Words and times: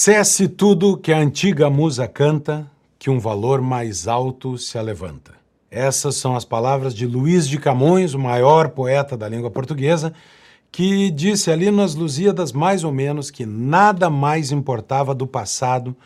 Cesse 0.00 0.46
tudo 0.46 0.96
que 0.96 1.12
a 1.12 1.18
antiga 1.18 1.68
musa 1.68 2.06
canta, 2.06 2.70
que 3.00 3.10
um 3.10 3.18
valor 3.18 3.60
mais 3.60 4.06
alto 4.06 4.56
se 4.56 4.78
alevanta. 4.78 5.34
Essas 5.68 6.14
são 6.14 6.36
as 6.36 6.44
palavras 6.44 6.94
de 6.94 7.04
Luís 7.04 7.48
de 7.48 7.58
Camões, 7.58 8.14
o 8.14 8.18
maior 8.18 8.68
poeta 8.68 9.16
da 9.16 9.28
língua 9.28 9.50
portuguesa, 9.50 10.14
que 10.70 11.10
disse 11.10 11.50
ali 11.50 11.68
nas 11.72 11.96
Lusíadas 11.96 12.52
mais 12.52 12.84
ou 12.84 12.92
menos 12.92 13.28
que 13.28 13.44
nada 13.44 14.08
mais 14.08 14.52
importava 14.52 15.12
do 15.12 15.26
passado, 15.26 15.96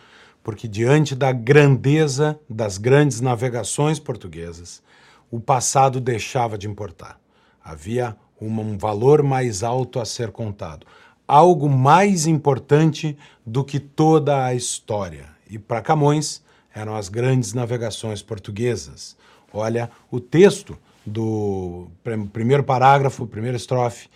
porque 0.42 0.66
diante 0.66 1.14
da 1.14 1.30
grandeza 1.30 2.40
das 2.48 2.78
grandes 2.78 3.20
navegações 3.20 3.98
portuguesas, 3.98 4.82
o 5.30 5.38
passado 5.38 6.00
deixava 6.00 6.56
de 6.56 6.66
importar. 6.66 7.20
Havia 7.62 8.16
um 8.40 8.78
valor 8.78 9.22
mais 9.22 9.62
alto 9.62 10.00
a 10.00 10.06
ser 10.06 10.30
contado, 10.30 10.86
algo 11.26 11.68
mais 11.68 12.26
importante 12.26 13.16
do 13.44 13.64
que 13.64 13.78
toda 13.78 14.44
a 14.44 14.54
história. 14.54 15.28
E 15.48 15.58
para 15.58 15.82
Camões 15.82 16.42
eram 16.74 16.94
as 16.94 17.08
grandes 17.08 17.52
navegações 17.52 18.22
portuguesas. 18.22 19.16
Olha 19.52 19.90
o 20.10 20.18
texto 20.18 20.78
do 21.04 21.88
primeiro 22.32 22.64
parágrafo, 22.64 23.26
primeira 23.26 23.56
estrofe 23.56 24.08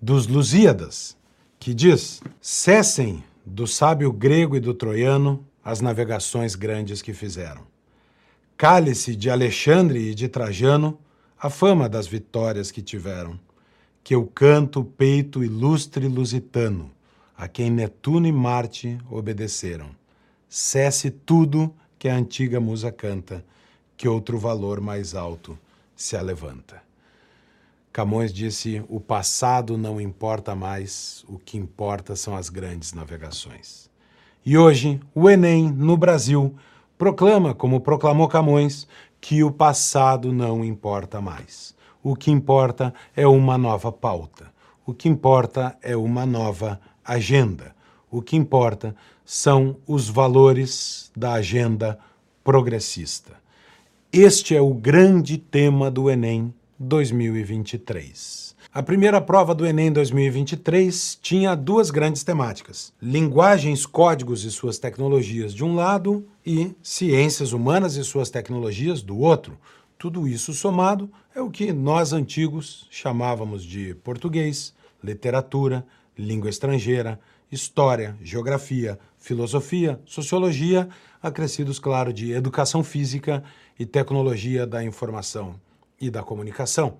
dos 0.00 0.26
Lusíadas, 0.26 1.16
que 1.58 1.72
diz: 1.72 2.20
Cessem 2.40 3.22
do 3.44 3.66
sábio 3.66 4.12
grego 4.12 4.56
e 4.56 4.60
do 4.60 4.74
troiano 4.74 5.44
as 5.64 5.80
navegações 5.80 6.54
grandes 6.54 7.00
que 7.00 7.12
fizeram. 7.12 7.62
Cale-se 8.56 9.16
de 9.16 9.30
Alexandre 9.30 10.10
e 10.10 10.14
de 10.14 10.28
Trajano 10.28 10.98
a 11.38 11.50
fama 11.50 11.88
das 11.88 12.06
vitórias 12.06 12.70
que 12.70 12.82
tiveram. 12.82 13.38
Que 14.02 14.14
eu 14.14 14.26
canto 14.26 14.84
peito 14.84 15.44
ilustre 15.44 16.08
lusitano, 16.08 16.90
a 17.36 17.46
quem 17.46 17.70
Netuno 17.70 18.26
e 18.26 18.32
Marte 18.32 18.98
obedeceram. 19.10 19.90
Cesse 20.48 21.10
tudo 21.10 21.74
que 21.98 22.08
a 22.08 22.16
antiga 22.16 22.60
musa 22.60 22.90
canta, 22.90 23.44
que 23.96 24.08
outro 24.08 24.38
valor 24.38 24.80
mais 24.80 25.14
alto 25.14 25.58
se 25.94 26.16
alevanta. 26.16 26.82
Camões 27.92 28.32
disse: 28.32 28.82
o 28.88 28.98
passado 28.98 29.76
não 29.76 30.00
importa 30.00 30.54
mais, 30.54 31.24
o 31.28 31.38
que 31.38 31.58
importa 31.58 32.16
são 32.16 32.34
as 32.34 32.48
grandes 32.48 32.92
navegações. 32.92 33.90
E 34.44 34.58
hoje, 34.58 34.98
o 35.14 35.30
Enem, 35.30 35.70
no 35.70 35.96
Brasil, 35.96 36.56
proclama, 36.98 37.54
como 37.54 37.80
proclamou 37.80 38.26
Camões, 38.26 38.88
que 39.20 39.44
o 39.44 39.52
passado 39.52 40.32
não 40.32 40.64
importa 40.64 41.20
mais. 41.20 41.76
O 42.02 42.16
que 42.16 42.32
importa 42.32 42.92
é 43.14 43.26
uma 43.26 43.56
nova 43.56 43.92
pauta. 43.92 44.52
O 44.84 44.92
que 44.92 45.08
importa 45.08 45.78
é 45.80 45.96
uma 45.96 46.26
nova 46.26 46.80
agenda. 47.04 47.76
O 48.10 48.20
que 48.20 48.34
importa 48.34 48.96
são 49.24 49.76
os 49.86 50.08
valores 50.08 51.12
da 51.16 51.34
agenda 51.34 51.96
progressista. 52.42 53.40
Este 54.12 54.56
é 54.56 54.60
o 54.60 54.74
grande 54.74 55.38
tema 55.38 55.90
do 55.90 56.10
Enem 56.10 56.52
2023. 56.76 58.52
A 58.74 58.82
primeira 58.82 59.20
prova 59.20 59.54
do 59.54 59.64
Enem 59.64 59.92
2023 59.92 61.18
tinha 61.22 61.54
duas 61.54 61.90
grandes 61.90 62.24
temáticas: 62.24 62.92
linguagens, 63.00 63.86
códigos 63.86 64.44
e 64.44 64.50
suas 64.50 64.78
tecnologias 64.78 65.54
de 65.54 65.62
um 65.62 65.76
lado 65.76 66.26
e 66.44 66.72
ciências 66.82 67.52
humanas 67.52 67.96
e 67.96 68.02
suas 68.02 68.28
tecnologias 68.28 69.02
do 69.02 69.18
outro. 69.18 69.56
Tudo 70.02 70.26
isso 70.26 70.52
somado 70.52 71.08
é 71.32 71.40
o 71.40 71.48
que 71.48 71.72
nós 71.72 72.12
antigos 72.12 72.88
chamávamos 72.90 73.62
de 73.62 73.94
português, 73.94 74.74
literatura, 75.00 75.86
língua 76.18 76.50
estrangeira, 76.50 77.20
história, 77.52 78.16
geografia, 78.20 78.98
filosofia, 79.16 80.00
sociologia, 80.04 80.88
acrescidos, 81.22 81.78
claro, 81.78 82.12
de 82.12 82.32
educação 82.32 82.82
física 82.82 83.44
e 83.78 83.86
tecnologia 83.86 84.66
da 84.66 84.82
informação 84.82 85.54
e 86.00 86.10
da 86.10 86.20
comunicação. 86.20 86.96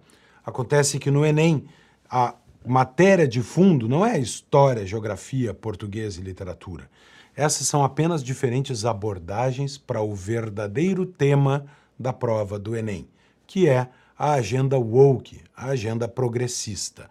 Acontece 0.47 1.01
que 1.01 1.11
no 1.11 1.27
Enem, 1.27 1.65
a 2.09 2.37
matéria 2.65 3.27
de 3.27 3.43
fundo 3.43 3.89
não 3.89 4.07
é 4.07 4.17
história, 4.17 4.87
geografia, 4.87 5.53
português 5.53 6.19
e 6.19 6.21
literatura. 6.21 6.89
Essas 7.35 7.67
são 7.67 7.83
apenas 7.83 8.23
diferentes 8.23 8.85
abordagens 8.85 9.77
para 9.77 10.01
o 10.01 10.15
verdadeiro 10.15 11.05
tema 11.05 11.67
da 12.03 12.13
prova 12.13 12.59
do 12.59 12.77
Enem, 12.77 13.09
que 13.47 13.69
é 13.69 13.89
a 14.19 14.33
agenda 14.33 14.79
woke, 14.79 15.41
a 15.57 15.69
agenda 15.69 16.07
progressista. 16.07 17.09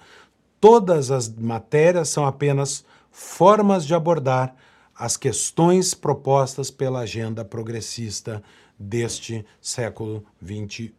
Todas 0.59 1.09
as 1.09 1.27
matérias 1.27 2.09
são 2.09 2.25
apenas 2.25 2.85
formas 3.09 3.85
de 3.85 3.95
abordar 3.95 4.55
as 4.95 5.17
questões 5.17 5.93
propostas 5.93 6.69
pela 6.69 6.99
agenda 6.99 7.43
progressista 7.43 8.43
deste 8.77 9.45
século 9.59 10.23
XXI. 10.43 10.93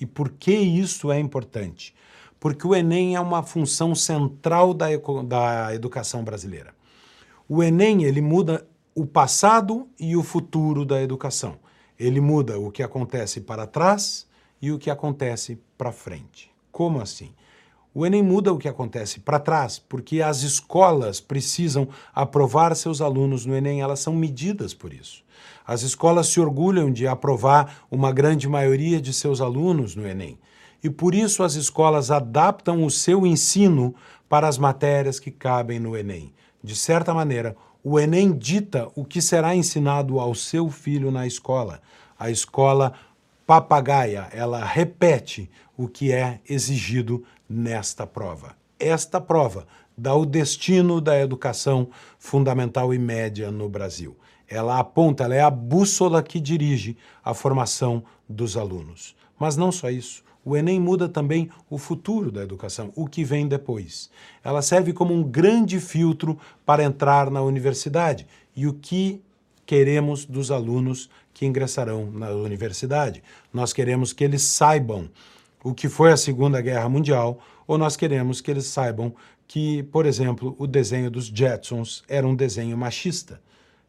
E 0.00 0.06
por 0.06 0.30
que 0.30 0.52
isso 0.52 1.12
é 1.12 1.20
importante? 1.20 1.94
Porque 2.40 2.66
o 2.66 2.74
Enem 2.74 3.14
é 3.14 3.20
uma 3.20 3.42
função 3.42 3.94
central 3.94 4.72
da, 4.74 4.86
da 5.26 5.74
educação 5.74 6.24
brasileira. 6.24 6.74
O 7.48 7.62
Enem 7.62 8.04
ele 8.04 8.20
muda 8.20 8.66
o 8.94 9.06
passado 9.06 9.88
e 9.98 10.16
o 10.16 10.22
futuro 10.22 10.84
da 10.84 11.02
educação. 11.02 11.56
Ele 11.98 12.20
muda 12.20 12.58
o 12.58 12.70
que 12.70 12.82
acontece 12.82 13.40
para 13.40 13.66
trás 13.66 14.26
e 14.60 14.70
o 14.72 14.78
que 14.78 14.90
acontece 14.90 15.58
para 15.76 15.92
frente. 15.92 16.50
Como 16.70 17.00
assim? 17.00 17.32
O 17.94 18.06
Enem 18.06 18.22
muda 18.22 18.52
o 18.52 18.58
que 18.58 18.68
acontece 18.68 19.20
para 19.20 19.38
trás, 19.38 19.78
porque 19.78 20.22
as 20.22 20.42
escolas 20.42 21.20
precisam 21.20 21.88
aprovar 22.14 22.74
seus 22.74 23.02
alunos 23.02 23.44
no 23.44 23.54
Enem, 23.54 23.82
elas 23.82 24.00
são 24.00 24.14
medidas 24.14 24.72
por 24.72 24.94
isso. 24.94 25.22
As 25.66 25.82
escolas 25.82 26.28
se 26.28 26.40
orgulham 26.40 26.90
de 26.90 27.06
aprovar 27.06 27.84
uma 27.90 28.10
grande 28.10 28.48
maioria 28.48 29.00
de 29.00 29.12
seus 29.12 29.42
alunos 29.42 29.94
no 29.94 30.06
Enem. 30.06 30.38
E 30.82 30.88
por 30.88 31.14
isso 31.14 31.42
as 31.42 31.54
escolas 31.54 32.10
adaptam 32.10 32.82
o 32.82 32.90
seu 32.90 33.26
ensino 33.26 33.94
para 34.26 34.48
as 34.48 34.56
matérias 34.56 35.20
que 35.20 35.30
cabem 35.30 35.78
no 35.78 35.94
Enem. 35.94 36.32
De 36.64 36.74
certa 36.74 37.12
maneira, 37.12 37.54
o 37.84 37.98
Enem 37.98 38.32
dita 38.32 38.88
o 38.94 39.04
que 39.04 39.20
será 39.20 39.56
ensinado 39.56 40.20
ao 40.20 40.34
seu 40.34 40.70
filho 40.70 41.10
na 41.10 41.26
escola. 41.26 41.80
A 42.18 42.30
escola 42.30 42.92
papagaia, 43.46 44.28
ela 44.32 44.64
repete 44.64 45.50
o 45.76 45.88
que 45.88 46.12
é 46.12 46.40
exigido 46.48 47.24
nesta 47.48 48.06
prova. 48.06 48.54
Esta 48.78 49.20
prova 49.20 49.66
dá 49.96 50.14
o 50.14 50.24
destino 50.24 51.00
da 51.00 51.18
educação 51.18 51.88
fundamental 52.18 52.94
e 52.94 52.98
média 52.98 53.50
no 53.50 53.68
Brasil. 53.68 54.16
Ela 54.48 54.78
aponta, 54.78 55.24
ela 55.24 55.34
é 55.34 55.40
a 55.40 55.50
bússola 55.50 56.22
que 56.22 56.38
dirige 56.38 56.96
a 57.24 57.34
formação 57.34 58.04
dos 58.28 58.56
alunos. 58.56 59.16
Mas 59.38 59.56
não 59.56 59.72
só 59.72 59.90
isso. 59.90 60.22
O 60.44 60.56
Enem 60.56 60.80
muda 60.80 61.08
também 61.08 61.48
o 61.70 61.78
futuro 61.78 62.32
da 62.32 62.42
educação, 62.42 62.92
o 62.96 63.06
que 63.06 63.22
vem 63.22 63.46
depois. 63.46 64.10
Ela 64.42 64.60
serve 64.60 64.92
como 64.92 65.14
um 65.14 65.22
grande 65.22 65.78
filtro 65.78 66.38
para 66.66 66.82
entrar 66.82 67.30
na 67.30 67.40
universidade 67.42 68.26
e 68.56 68.66
o 68.66 68.74
que 68.74 69.22
queremos 69.64 70.24
dos 70.24 70.50
alunos 70.50 71.08
que 71.32 71.46
ingressarão 71.46 72.10
na 72.10 72.30
universidade. 72.30 73.22
Nós 73.52 73.72
queremos 73.72 74.12
que 74.12 74.24
eles 74.24 74.42
saibam 74.42 75.08
o 75.62 75.72
que 75.72 75.88
foi 75.88 76.10
a 76.10 76.16
Segunda 76.16 76.60
Guerra 76.60 76.88
Mundial, 76.88 77.38
ou 77.66 77.78
nós 77.78 77.96
queremos 77.96 78.40
que 78.40 78.50
eles 78.50 78.66
saibam 78.66 79.14
que, 79.46 79.84
por 79.84 80.06
exemplo, 80.06 80.56
o 80.58 80.66
desenho 80.66 81.10
dos 81.10 81.26
Jetsons 81.26 82.02
era 82.08 82.26
um 82.26 82.34
desenho 82.34 82.76
machista. 82.76 83.40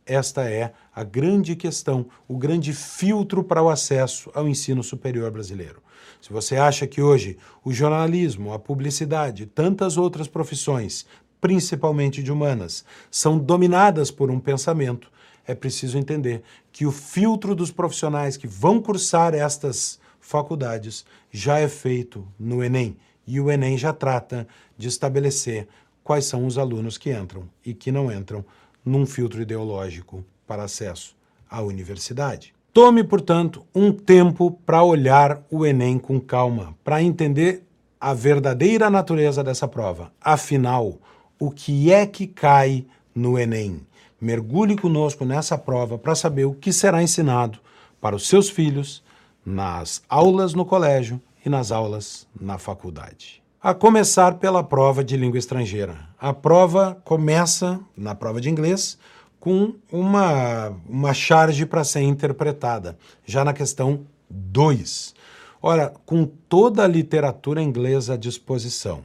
Esta 0.05 0.49
é 0.49 0.73
a 0.93 1.03
grande 1.03 1.55
questão, 1.55 2.07
o 2.27 2.37
grande 2.37 2.73
filtro 2.73 3.43
para 3.43 3.63
o 3.63 3.69
acesso 3.69 4.29
ao 4.33 4.47
ensino 4.47 4.83
superior 4.83 5.31
brasileiro. 5.31 5.81
Se 6.21 6.31
você 6.31 6.57
acha 6.57 6.85
que 6.85 7.01
hoje 7.01 7.37
o 7.63 7.71
jornalismo, 7.71 8.53
a 8.53 8.59
publicidade, 8.59 9.45
tantas 9.45 9.97
outras 9.97 10.27
profissões, 10.27 11.05
principalmente 11.39 12.21
de 12.21 12.31
humanas, 12.31 12.83
são 13.09 13.37
dominadas 13.37 14.11
por 14.11 14.29
um 14.29 14.39
pensamento, 14.39 15.11
é 15.45 15.55
preciso 15.55 15.97
entender 15.97 16.41
que 16.71 16.85
o 16.85 16.91
filtro 16.91 17.55
dos 17.55 17.71
profissionais 17.71 18.37
que 18.37 18.47
vão 18.47 18.81
cursar 18.81 19.33
estas 19.33 19.99
faculdades 20.19 21.05
já 21.31 21.59
é 21.59 21.67
feito 21.67 22.25
no 22.39 22.63
Enem. 22.63 22.97
E 23.25 23.39
o 23.39 23.51
Enem 23.51 23.77
já 23.77 23.93
trata 23.93 24.47
de 24.77 24.87
estabelecer 24.87 25.67
quais 26.03 26.25
são 26.25 26.45
os 26.45 26.57
alunos 26.57 26.97
que 26.97 27.11
entram 27.11 27.49
e 27.65 27.73
que 27.73 27.91
não 27.91 28.11
entram 28.11 28.43
num 28.85 29.05
filtro 29.05 29.41
ideológico 29.41 30.23
para 30.47 30.63
acesso 30.63 31.15
à 31.49 31.61
universidade. 31.61 32.53
Tome, 32.73 33.03
portanto, 33.03 33.63
um 33.73 33.91
tempo 33.91 34.51
para 34.65 34.83
olhar 34.83 35.43
o 35.51 35.65
Enem 35.65 35.99
com 35.99 36.19
calma, 36.19 36.75
para 36.83 37.03
entender 37.03 37.63
a 38.01 38.13
verdadeira 38.13 38.89
natureza 38.89 39.43
dessa 39.43 39.67
prova. 39.67 40.11
Afinal, 40.19 40.97
o 41.37 41.51
que 41.51 41.91
é 41.91 42.05
que 42.07 42.25
cai 42.25 42.85
no 43.13 43.37
Enem? 43.37 43.85
Mergulhe 44.19 44.75
conosco 44.75 45.23
nessa 45.23 45.57
prova 45.57 45.97
para 45.97 46.15
saber 46.15 46.45
o 46.45 46.53
que 46.53 46.73
será 46.73 47.03
ensinado 47.03 47.59
para 48.01 48.15
os 48.15 48.27
seus 48.27 48.49
filhos 48.49 49.03
nas 49.45 50.01
aulas 50.09 50.53
no 50.53 50.65
colégio 50.65 51.21
e 51.45 51.49
nas 51.49 51.71
aulas 51.71 52.27
na 52.39 52.57
faculdade. 52.57 53.42
A 53.63 53.73
começar 53.73 54.39
pela 54.39 54.61
prova 54.61 55.05
de 55.05 55.15
língua 55.15 55.39
estrangeira. 55.39 55.97
A 56.19 56.33
prova 56.33 57.01
começa, 57.05 57.79
na 57.95 58.13
prova 58.13 58.41
de 58.41 58.49
inglês, 58.49 58.97
com 59.39 59.75
uma, 59.89 60.73
uma 60.85 61.13
charge 61.13 61.65
para 61.65 61.85
ser 61.85 62.01
interpretada, 62.01 62.97
já 63.25 63.45
na 63.45 63.53
questão 63.53 64.01
2. 64.29 65.15
Ora, 65.61 65.93
com 66.05 66.25
toda 66.25 66.83
a 66.83 66.87
literatura 66.87 67.61
inglesa 67.61 68.15
à 68.15 68.17
disposição, 68.17 68.99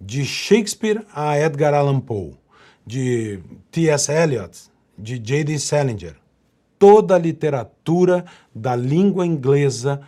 de 0.00 0.24
Shakespeare 0.24 1.06
a 1.14 1.38
Edgar 1.38 1.72
Allan 1.72 2.00
Poe, 2.00 2.34
de 2.84 3.38
T.S. 3.70 4.10
Eliot, 4.10 4.62
de 4.98 5.16
J.D. 5.16 5.60
Salinger, 5.60 6.16
toda 6.76 7.14
a 7.14 7.18
literatura 7.18 8.24
da 8.52 8.74
língua 8.74 9.24
inglesa 9.24 10.00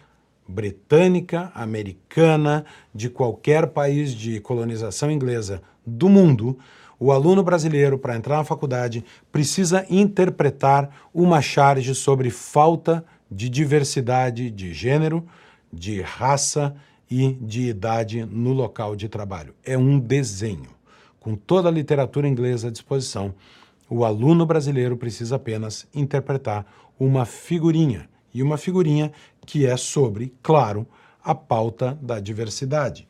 britânica, 0.48 1.52
americana, 1.54 2.64
de 2.94 3.10
qualquer 3.10 3.66
país 3.68 4.12
de 4.12 4.40
colonização 4.40 5.10
inglesa 5.10 5.60
do 5.86 6.08
mundo, 6.08 6.58
o 6.98 7.12
aluno 7.12 7.44
brasileiro, 7.44 7.98
para 7.98 8.16
entrar 8.16 8.38
na 8.38 8.44
faculdade, 8.44 9.04
precisa 9.30 9.86
interpretar 9.88 10.90
uma 11.14 11.40
charge 11.40 11.94
sobre 11.94 12.30
falta 12.30 13.04
de 13.30 13.48
diversidade 13.48 14.50
de 14.50 14.72
gênero, 14.72 15.24
de 15.72 16.00
raça 16.00 16.74
e 17.10 17.34
de 17.34 17.68
idade 17.68 18.24
no 18.24 18.52
local 18.52 18.96
de 18.96 19.08
trabalho. 19.08 19.54
É 19.64 19.78
um 19.78 19.98
desenho. 19.98 20.70
Com 21.20 21.36
toda 21.36 21.68
a 21.68 21.72
literatura 21.72 22.26
inglesa 22.26 22.68
à 22.68 22.70
disposição, 22.70 23.34
o 23.88 24.04
aluno 24.04 24.44
brasileiro 24.44 24.96
precisa 24.96 25.36
apenas 25.36 25.86
interpretar 25.94 26.66
uma 26.98 27.24
figurinha. 27.24 28.08
E 28.32 28.42
uma 28.42 28.56
figurinha 28.56 29.12
que 29.46 29.66
é 29.66 29.76
sobre, 29.76 30.32
claro, 30.42 30.86
a 31.22 31.34
pauta 31.34 31.98
da 32.00 32.20
diversidade. 32.20 33.08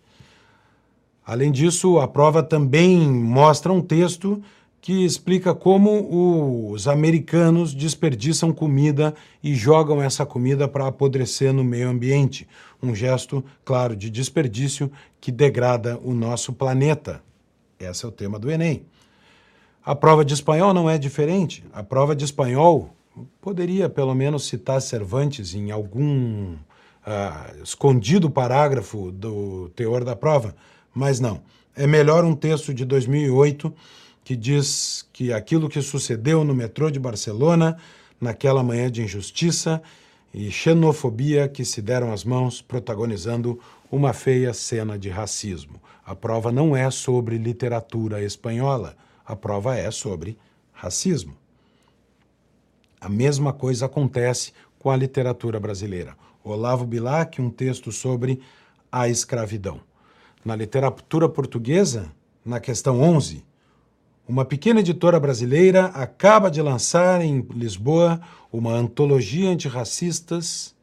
Além 1.26 1.52
disso, 1.52 1.98
a 1.98 2.08
prova 2.08 2.42
também 2.42 2.98
mostra 3.00 3.72
um 3.72 3.82
texto 3.82 4.42
que 4.80 5.04
explica 5.04 5.54
como 5.54 6.70
os 6.72 6.88
americanos 6.88 7.74
desperdiçam 7.74 8.52
comida 8.52 9.14
e 9.42 9.54
jogam 9.54 10.00
essa 10.00 10.24
comida 10.24 10.66
para 10.66 10.86
apodrecer 10.86 11.52
no 11.52 11.64
meio 11.64 11.88
ambiente. 11.88 12.48
Um 12.82 12.94
gesto, 12.94 13.44
claro, 13.64 13.96
de 13.96 14.08
desperdício 14.08 14.90
que 15.20 15.30
degrada 15.30 15.98
o 16.02 16.14
nosso 16.14 16.52
planeta. 16.52 17.22
Esse 17.78 18.04
é 18.04 18.08
o 18.08 18.12
tema 18.12 18.38
do 18.38 18.50
Enem. 18.50 18.86
A 19.84 19.94
prova 19.94 20.24
de 20.24 20.34
espanhol 20.34 20.72
não 20.72 20.88
é 20.88 20.96
diferente. 20.96 21.64
A 21.72 21.82
prova 21.82 22.14
de 22.14 22.24
espanhol 22.24 22.94
poderia 23.40 23.88
pelo 23.88 24.14
menos 24.14 24.46
citar 24.46 24.80
Cervantes 24.80 25.54
em 25.54 25.70
algum 25.70 26.54
uh, 26.54 27.62
escondido 27.62 28.30
parágrafo 28.30 29.10
do 29.10 29.70
teor 29.70 30.04
da 30.04 30.14
prova, 30.14 30.54
mas 30.94 31.20
não. 31.20 31.40
É 31.74 31.86
melhor 31.86 32.24
um 32.24 32.34
texto 32.34 32.74
de 32.74 32.84
2008 32.84 33.72
que 34.24 34.36
diz 34.36 35.08
que 35.12 35.32
aquilo 35.32 35.68
que 35.68 35.80
sucedeu 35.80 36.44
no 36.44 36.54
metrô 36.54 36.90
de 36.90 36.98
Barcelona, 36.98 37.78
naquela 38.20 38.62
manhã 38.62 38.90
de 38.90 39.02
injustiça 39.02 39.82
e 40.34 40.50
xenofobia 40.50 41.48
que 41.48 41.64
se 41.64 41.80
deram 41.80 42.12
as 42.12 42.24
mãos 42.24 42.60
protagonizando 42.60 43.58
uma 43.90 44.12
feia 44.12 44.52
cena 44.52 44.98
de 44.98 45.08
racismo. 45.08 45.80
A 46.04 46.14
prova 46.14 46.52
não 46.52 46.76
é 46.76 46.90
sobre 46.90 47.38
literatura 47.38 48.22
espanhola, 48.22 48.96
a 49.24 49.34
prova 49.34 49.76
é 49.76 49.90
sobre 49.90 50.36
racismo. 50.72 51.36
A 53.00 53.08
mesma 53.08 53.52
coisa 53.52 53.86
acontece 53.86 54.52
com 54.78 54.90
a 54.90 54.96
literatura 54.96 55.60
brasileira. 55.60 56.16
Olavo 56.42 56.86
Bilac, 56.86 57.40
um 57.40 57.50
texto 57.50 57.92
sobre 57.92 58.40
a 58.90 59.08
escravidão. 59.08 59.80
Na 60.44 60.56
literatura 60.56 61.28
portuguesa, 61.28 62.10
na 62.44 62.58
questão 62.58 63.00
11, 63.00 63.44
uma 64.26 64.44
pequena 64.44 64.80
editora 64.80 65.18
brasileira 65.18 65.86
acaba 65.86 66.50
de 66.50 66.60
lançar 66.60 67.20
em 67.22 67.40
Lisboa 67.54 68.20
uma 68.52 68.72
antologia 68.72 69.50
antirracistas, 69.50 70.74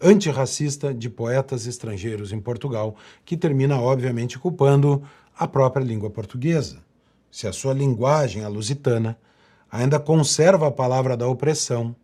antirracista 0.00 0.92
de 0.92 1.08
poetas 1.08 1.66
estrangeiros 1.66 2.32
em 2.32 2.40
Portugal, 2.40 2.96
que 3.24 3.36
termina, 3.36 3.80
obviamente, 3.80 4.38
culpando 4.38 5.02
a 5.36 5.48
própria 5.48 5.84
língua 5.84 6.10
portuguesa. 6.10 6.78
Se 7.30 7.48
a 7.48 7.52
sua 7.52 7.74
linguagem, 7.74 8.44
a 8.44 8.48
lusitana, 8.48 9.18
ainda 9.74 9.98
conserva 9.98 10.68
a 10.68 10.70
palavra 10.70 11.16
da 11.16 11.26
opressão, 11.26 11.96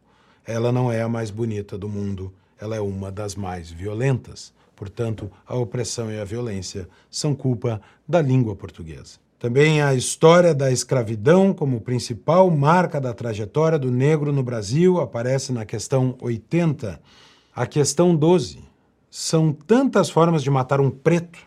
ela 0.44 0.72
não 0.72 0.90
é 0.90 1.02
a 1.02 1.08
mais 1.08 1.30
bonita 1.30 1.78
do 1.78 1.88
mundo, 1.88 2.34
ela 2.60 2.74
é 2.74 2.80
uma 2.80 3.12
das 3.12 3.36
mais 3.36 3.70
violentas. 3.70 4.52
Portanto, 4.74 5.30
a 5.46 5.54
opressão 5.54 6.10
e 6.10 6.18
a 6.18 6.24
violência 6.24 6.88
são 7.08 7.32
culpa 7.32 7.80
da 8.08 8.20
língua 8.20 8.56
portuguesa. 8.56 9.20
Também 9.38 9.80
a 9.80 9.94
história 9.94 10.52
da 10.52 10.72
escravidão 10.72 11.54
como 11.54 11.80
principal 11.80 12.50
marca 12.50 13.00
da 13.00 13.14
trajetória 13.14 13.78
do 13.78 13.90
negro 13.90 14.32
no 14.32 14.42
Brasil 14.42 15.00
aparece 15.00 15.52
na 15.52 15.64
questão 15.64 16.16
80. 16.20 17.00
A 17.54 17.66
questão 17.68 18.16
12. 18.16 18.64
São 19.08 19.52
tantas 19.52 20.10
formas 20.10 20.42
de 20.42 20.50
matar 20.50 20.80
um 20.80 20.90
preto 20.90 21.38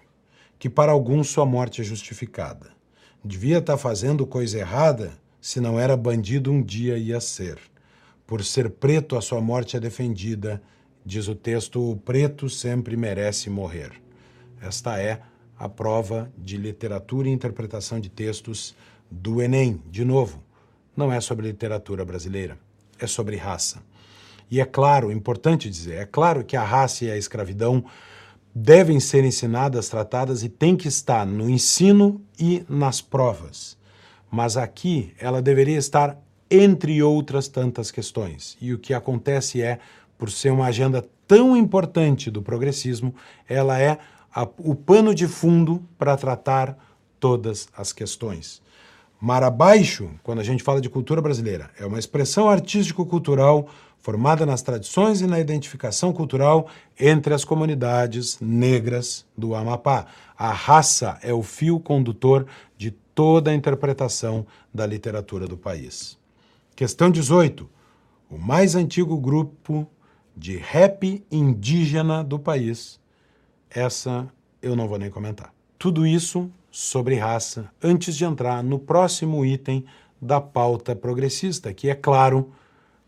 que 0.57 0.69
para 0.69 0.93
alguns 0.93 1.27
sua 1.27 1.45
morte 1.45 1.81
é 1.81 1.83
justificada. 1.83 2.67
Devia 3.23 3.57
estar 3.57 3.75
fazendo 3.75 4.25
coisa 4.25 4.57
errada 4.57 5.21
se 5.43 5.59
não 5.59 5.77
era 5.77 5.97
bandido, 5.97 6.53
um 6.53 6.63
dia 6.63 6.97
ia 6.97 7.19
ser. 7.19 7.59
Por 8.25 8.45
ser 8.45 8.69
preto, 8.69 9.17
a 9.17 9.21
sua 9.21 9.41
morte 9.41 9.75
é 9.75 9.79
defendida. 9.79 10.63
Diz 11.05 11.27
o 11.27 11.35
texto: 11.35 11.91
o 11.91 11.97
preto 11.97 12.49
sempre 12.49 12.95
merece 12.95 13.49
morrer. 13.49 13.91
Esta 14.61 14.97
é 15.01 15.19
a 15.59 15.67
prova 15.67 16.31
de 16.37 16.55
literatura 16.55 17.27
e 17.27 17.31
interpretação 17.33 17.99
de 17.99 18.07
textos 18.07 18.73
do 19.11 19.41
Enem. 19.41 19.83
De 19.91 20.05
novo, 20.05 20.41
não 20.95 21.11
é 21.11 21.19
sobre 21.19 21.47
literatura 21.47 22.05
brasileira, 22.05 22.57
é 22.97 23.05
sobre 23.05 23.35
raça. 23.35 23.83
E 24.49 24.61
é 24.61 24.65
claro, 24.65 25.11
importante 25.11 25.69
dizer, 25.69 25.95
é 25.95 26.05
claro 26.05 26.45
que 26.45 26.55
a 26.55 26.63
raça 26.63 27.03
e 27.03 27.11
a 27.11 27.17
escravidão 27.17 27.83
devem 28.55 28.97
ser 28.97 29.25
ensinadas, 29.25 29.89
tratadas 29.89 30.41
e 30.41 30.47
tem 30.47 30.77
que 30.77 30.87
estar 30.87 31.25
no 31.25 31.49
ensino 31.49 32.21
e 32.39 32.63
nas 32.69 33.01
provas 33.01 33.82
mas 34.33 34.57
aqui 34.57 35.13
ela 35.19 35.43
deveria 35.43 35.77
estar 35.77 36.19
entre 36.49 37.03
outras 37.03 37.47
tantas 37.47 37.91
questões. 37.91 38.57
E 38.59 38.73
o 38.73 38.79
que 38.79 38.91
acontece 38.91 39.61
é, 39.61 39.77
por 40.17 40.31
ser 40.31 40.51
uma 40.51 40.65
agenda 40.65 41.07
tão 41.27 41.55
importante 41.55 42.31
do 42.31 42.41
progressismo, 42.41 43.13
ela 43.47 43.79
é 43.79 43.99
a, 44.33 44.41
o 44.57 44.73
pano 44.73 45.13
de 45.13 45.27
fundo 45.27 45.87
para 45.99 46.17
tratar 46.17 46.75
todas 47.19 47.67
as 47.77 47.93
questões. 47.93 48.59
Mar 49.25 49.41
abaixo, 49.41 50.09
quando 50.21 50.39
a 50.39 50.43
gente 50.43 50.61
fala 50.61 50.81
de 50.81 50.89
cultura 50.89 51.21
brasileira, 51.21 51.71
é 51.79 51.85
uma 51.85 51.97
expressão 51.97 52.49
artístico-cultural 52.49 53.69
formada 53.97 54.45
nas 54.45 54.61
tradições 54.61 55.21
e 55.21 55.27
na 55.27 55.39
identificação 55.39 56.11
cultural 56.11 56.67
entre 56.99 57.33
as 57.33 57.45
comunidades 57.45 58.37
negras 58.41 59.25
do 59.37 59.55
Amapá. 59.55 60.07
A 60.37 60.51
raça 60.51 61.17
é 61.21 61.33
o 61.33 61.41
fio 61.41 61.79
condutor 61.79 62.45
de 62.77 62.91
toda 62.91 63.49
a 63.49 63.53
interpretação 63.53 64.45
da 64.73 64.85
literatura 64.85 65.47
do 65.47 65.55
país. 65.55 66.19
Questão 66.75 67.09
18. 67.09 67.69
O 68.29 68.37
mais 68.37 68.75
antigo 68.75 69.17
grupo 69.17 69.87
de 70.35 70.57
rap 70.57 71.23
indígena 71.31 72.25
do 72.25 72.37
país. 72.37 72.99
Essa 73.69 74.27
eu 74.61 74.75
não 74.75 74.85
vou 74.85 74.99
nem 74.99 75.09
comentar. 75.09 75.53
Tudo 75.79 76.05
isso 76.05 76.51
sobre 76.75 77.15
raça 77.15 77.69
antes 77.83 78.17
de 78.17 78.25
entrar 78.25 78.63
no 78.63 78.79
próximo 78.79 79.45
item 79.45 79.85
da 80.19 80.41
pauta 80.41 80.95
progressista, 80.95 81.71
que 81.71 81.87
é, 81.87 81.93
claro, 81.93 82.51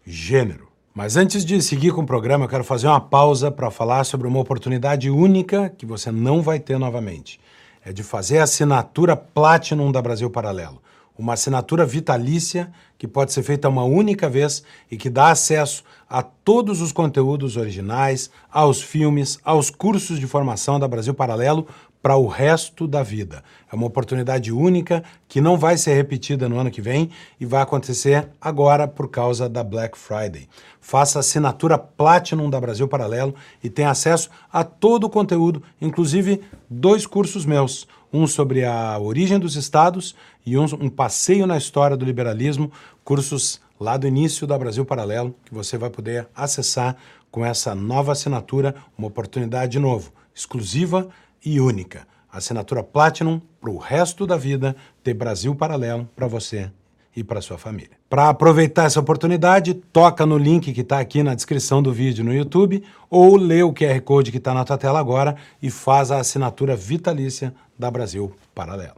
gênero. 0.05 0.67
Mas 0.93 1.17
antes 1.17 1.43
de 1.43 1.59
seguir 1.61 1.91
com 1.91 2.01
o 2.01 2.05
programa, 2.05 2.45
eu 2.45 2.49
quero 2.49 2.63
fazer 2.63 2.85
uma 2.85 3.01
pausa 3.01 3.49
para 3.49 3.71
falar 3.71 4.03
sobre 4.03 4.27
uma 4.27 4.39
oportunidade 4.39 5.09
única 5.09 5.73
que 5.75 5.85
você 5.85 6.11
não 6.11 6.43
vai 6.43 6.59
ter 6.59 6.77
novamente 6.77 7.39
é 7.85 7.93
de 7.93 8.01
fazer 8.01 8.39
a 8.39 8.43
assinatura 8.43 9.15
Platinum 9.15 9.91
da 9.91 10.01
Brasil 10.01 10.27
Paralelo. 10.29 10.81
Uma 11.17 11.33
assinatura 11.33 11.85
vitalícia 11.85 12.71
que 12.97 13.07
pode 13.07 13.31
ser 13.31 13.43
feita 13.43 13.69
uma 13.69 13.83
única 13.83 14.27
vez 14.27 14.63
e 14.89 14.97
que 14.97 15.09
dá 15.09 15.29
acesso 15.29 15.83
a 16.09 16.21
todos 16.23 16.81
os 16.81 16.91
conteúdos 16.91 17.55
originais, 17.55 18.29
aos 18.51 18.81
filmes, 18.81 19.39
aos 19.43 19.69
cursos 19.69 20.19
de 20.19 20.27
formação 20.27 20.79
da 20.79 20.87
Brasil 20.87 21.13
Paralelo 21.13 21.67
para 22.05 22.17
o 22.17 22.27
resto 22.27 22.87
da 22.87 23.01
vida. 23.01 23.43
É 23.71 23.75
uma 23.75 23.87
oportunidade 23.87 24.51
única 24.51 25.03
que 25.27 25.41
não 25.41 25.57
vai 25.57 25.75
ser 25.75 25.95
repetida 25.95 26.47
no 26.47 26.59
ano 26.59 26.69
que 26.69 26.79
vem 26.79 27.09
e 27.39 27.47
vai 27.47 27.63
acontecer 27.63 28.29
agora 28.39 28.87
por 28.87 29.09
causa 29.09 29.49
da 29.49 29.63
Black 29.63 29.97
Friday. 29.97 30.47
Faça 30.79 31.17
assinatura 31.17 31.79
Platinum 31.79 32.47
da 32.47 32.61
Brasil 32.61 32.87
Paralelo 32.87 33.33
e 33.63 33.71
tenha 33.71 33.89
acesso 33.89 34.29
a 34.53 34.63
todo 34.63 35.05
o 35.05 35.09
conteúdo, 35.09 35.63
inclusive 35.81 36.43
dois 36.69 37.07
cursos 37.07 37.43
meus. 37.43 37.87
Um 38.13 38.27
sobre 38.27 38.63
a 38.63 38.99
origem 38.99 39.39
dos 39.39 39.55
estados 39.55 40.15
e 40.45 40.55
um, 40.59 40.65
um 40.79 40.89
passeio 40.91 41.47
na 41.47 41.57
história 41.57 41.97
do 41.97 42.05
liberalismo, 42.05 42.71
cursos 43.03 43.59
lá 43.79 43.97
do 43.97 44.07
início 44.07 44.45
da 44.45 44.59
Brasil 44.59 44.85
Paralelo, 44.85 45.33
que 45.43 45.55
você 45.55 45.75
vai 45.75 45.89
poder 45.89 46.27
acessar 46.35 46.97
com 47.31 47.43
essa 47.43 47.73
nova 47.73 48.11
assinatura, 48.11 48.75
uma 48.95 49.07
oportunidade 49.07 49.71
de 49.71 49.79
novo, 49.79 50.13
exclusiva 50.35 51.09
e 51.45 51.59
única. 51.59 52.07
Assinatura 52.31 52.83
Platinum 52.83 53.39
para 53.61 53.69
o 53.69 53.77
resto 53.77 54.25
da 54.27 54.35
vida 54.35 54.75
ter 55.03 55.13
Brasil 55.13 55.55
Paralelo 55.55 56.09
para 56.15 56.27
você 56.27 56.69
e 57.15 57.23
para 57.23 57.41
sua 57.41 57.57
família. 57.57 57.91
Para 58.09 58.29
aproveitar 58.29 58.85
essa 58.85 58.99
oportunidade, 58.99 59.73
toca 59.73 60.25
no 60.25 60.37
link 60.37 60.73
que 60.73 60.81
está 60.81 60.99
aqui 60.99 61.23
na 61.23 61.33
descrição 61.33 61.81
do 61.81 61.93
vídeo 61.93 62.25
no 62.25 62.33
YouTube 62.33 62.83
ou 63.09 63.37
lê 63.37 63.63
o 63.63 63.73
QR 63.73 64.01
Code 64.01 64.31
que 64.31 64.37
está 64.37 64.53
na 64.53 64.65
tua 64.65 64.77
tela 64.77 64.99
agora 64.99 65.35
e 65.61 65.69
faz 65.69 66.11
a 66.11 66.19
assinatura 66.19 66.75
vitalícia 66.75 67.53
da 67.79 67.89
Brasil 67.89 68.33
Paralelo. 68.53 68.97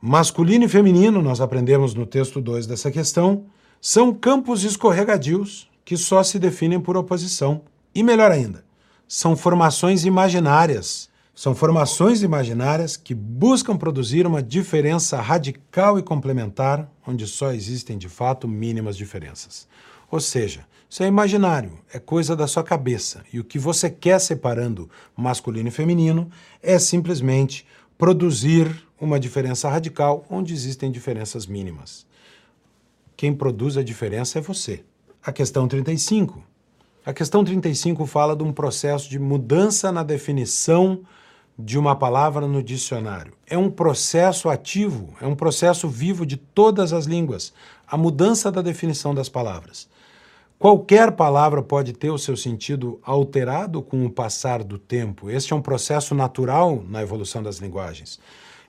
Masculino 0.00 0.64
e 0.64 0.68
feminino, 0.68 1.20
nós 1.20 1.42
aprendemos 1.42 1.92
no 1.92 2.06
texto 2.06 2.40
2 2.40 2.66
dessa 2.66 2.90
questão, 2.90 3.44
são 3.80 4.14
campos 4.14 4.64
escorregadios 4.64 5.70
que 5.84 5.96
só 5.96 6.22
se 6.22 6.38
definem 6.38 6.80
por 6.80 6.96
oposição. 6.96 7.62
E 7.94 8.02
melhor 8.02 8.30
ainda, 8.30 8.64
são 9.08 9.36
formações 9.36 10.04
imaginárias. 10.04 11.10
São 11.34 11.54
formações 11.54 12.22
imaginárias 12.22 12.96
que 12.96 13.14
buscam 13.14 13.76
produzir 13.76 14.26
uma 14.26 14.42
diferença 14.42 15.20
radical 15.20 15.98
e 15.98 16.02
complementar, 16.02 16.90
onde 17.06 17.26
só 17.26 17.52
existem 17.52 17.96
de 17.96 18.08
fato 18.08 18.46
mínimas 18.46 18.96
diferenças. 18.96 19.66
Ou 20.10 20.20
seja, 20.20 20.66
isso 20.88 21.02
é 21.02 21.06
imaginário, 21.06 21.78
é 21.92 21.98
coisa 21.98 22.34
da 22.34 22.46
sua 22.46 22.64
cabeça. 22.64 23.24
E 23.32 23.38
o 23.38 23.44
que 23.44 23.58
você 23.58 23.88
quer 23.88 24.18
separando 24.20 24.90
masculino 25.16 25.68
e 25.68 25.72
feminino 25.72 26.28
é 26.62 26.78
simplesmente 26.78 27.66
produzir 27.96 28.86
uma 29.00 29.20
diferença 29.20 29.68
radical 29.68 30.24
onde 30.28 30.52
existem 30.52 30.90
diferenças 30.90 31.46
mínimas. 31.46 32.04
Quem 33.16 33.32
produz 33.32 33.76
a 33.76 33.82
diferença 33.82 34.38
é 34.38 34.42
você. 34.42 34.84
A 35.22 35.32
questão 35.32 35.68
35 35.68 36.50
a 37.04 37.14
questão 37.14 37.42
35 37.42 38.04
fala 38.04 38.36
de 38.36 38.42
um 38.42 38.52
processo 38.52 39.08
de 39.08 39.18
mudança 39.18 39.90
na 39.90 40.02
definição 40.02 41.00
de 41.64 41.78
uma 41.78 41.94
palavra 41.94 42.46
no 42.46 42.62
dicionário. 42.62 43.32
É 43.46 43.56
um 43.56 43.70
processo 43.70 44.48
ativo, 44.48 45.14
é 45.20 45.26
um 45.26 45.34
processo 45.34 45.88
vivo 45.88 46.24
de 46.26 46.36
todas 46.36 46.92
as 46.92 47.06
línguas, 47.06 47.52
a 47.86 47.96
mudança 47.96 48.50
da 48.50 48.62
definição 48.62 49.14
das 49.14 49.28
palavras. 49.28 49.88
Qualquer 50.58 51.12
palavra 51.12 51.62
pode 51.62 51.92
ter 51.94 52.10
o 52.10 52.18
seu 52.18 52.36
sentido 52.36 53.00
alterado 53.02 53.80
com 53.80 54.04
o 54.04 54.10
passar 54.10 54.62
do 54.62 54.78
tempo. 54.78 55.30
Este 55.30 55.52
é 55.52 55.56
um 55.56 55.62
processo 55.62 56.14
natural 56.14 56.84
na 56.86 57.00
evolução 57.00 57.42
das 57.42 57.56
linguagens. 57.56 58.20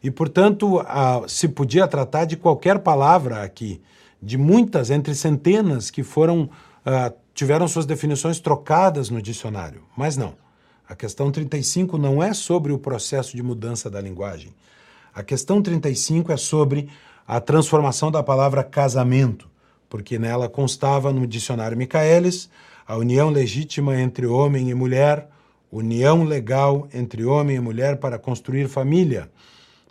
E, 0.01 0.09
portanto, 0.09 0.79
a, 0.87 1.23
se 1.27 1.49
podia 1.49 1.87
tratar 1.87 2.25
de 2.25 2.37
qualquer 2.37 2.79
palavra 2.79 3.43
aqui, 3.43 3.81
de 4.21 4.37
muitas, 4.37 4.89
entre 4.89 5.13
centenas, 5.13 5.91
que 5.91 6.01
foram 6.01 6.43
uh, 6.85 7.13
tiveram 7.33 7.67
suas 7.67 7.85
definições 7.85 8.39
trocadas 8.39 9.09
no 9.09 9.21
dicionário, 9.21 9.83
mas 9.95 10.15
não. 10.15 10.35
A 10.91 10.95
questão 10.95 11.31
35 11.31 11.97
não 11.97 12.21
é 12.21 12.33
sobre 12.33 12.73
o 12.73 12.77
processo 12.77 13.33
de 13.33 13.41
mudança 13.41 13.89
da 13.89 14.01
linguagem. 14.01 14.53
A 15.15 15.23
questão 15.23 15.61
35 15.61 16.33
é 16.33 16.35
sobre 16.35 16.89
a 17.25 17.39
transformação 17.39 18.11
da 18.11 18.21
palavra 18.21 18.61
casamento, 18.61 19.49
porque 19.87 20.19
nela 20.19 20.49
constava 20.49 21.13
no 21.13 21.25
dicionário 21.25 21.77
Michaelis 21.77 22.49
a 22.85 22.97
união 22.97 23.29
legítima 23.29 24.01
entre 24.01 24.25
homem 24.25 24.69
e 24.69 24.73
mulher, 24.73 25.29
união 25.71 26.25
legal 26.25 26.89
entre 26.93 27.23
homem 27.23 27.55
e 27.55 27.61
mulher 27.61 27.95
para 27.95 28.19
construir 28.19 28.67
família, 28.67 29.31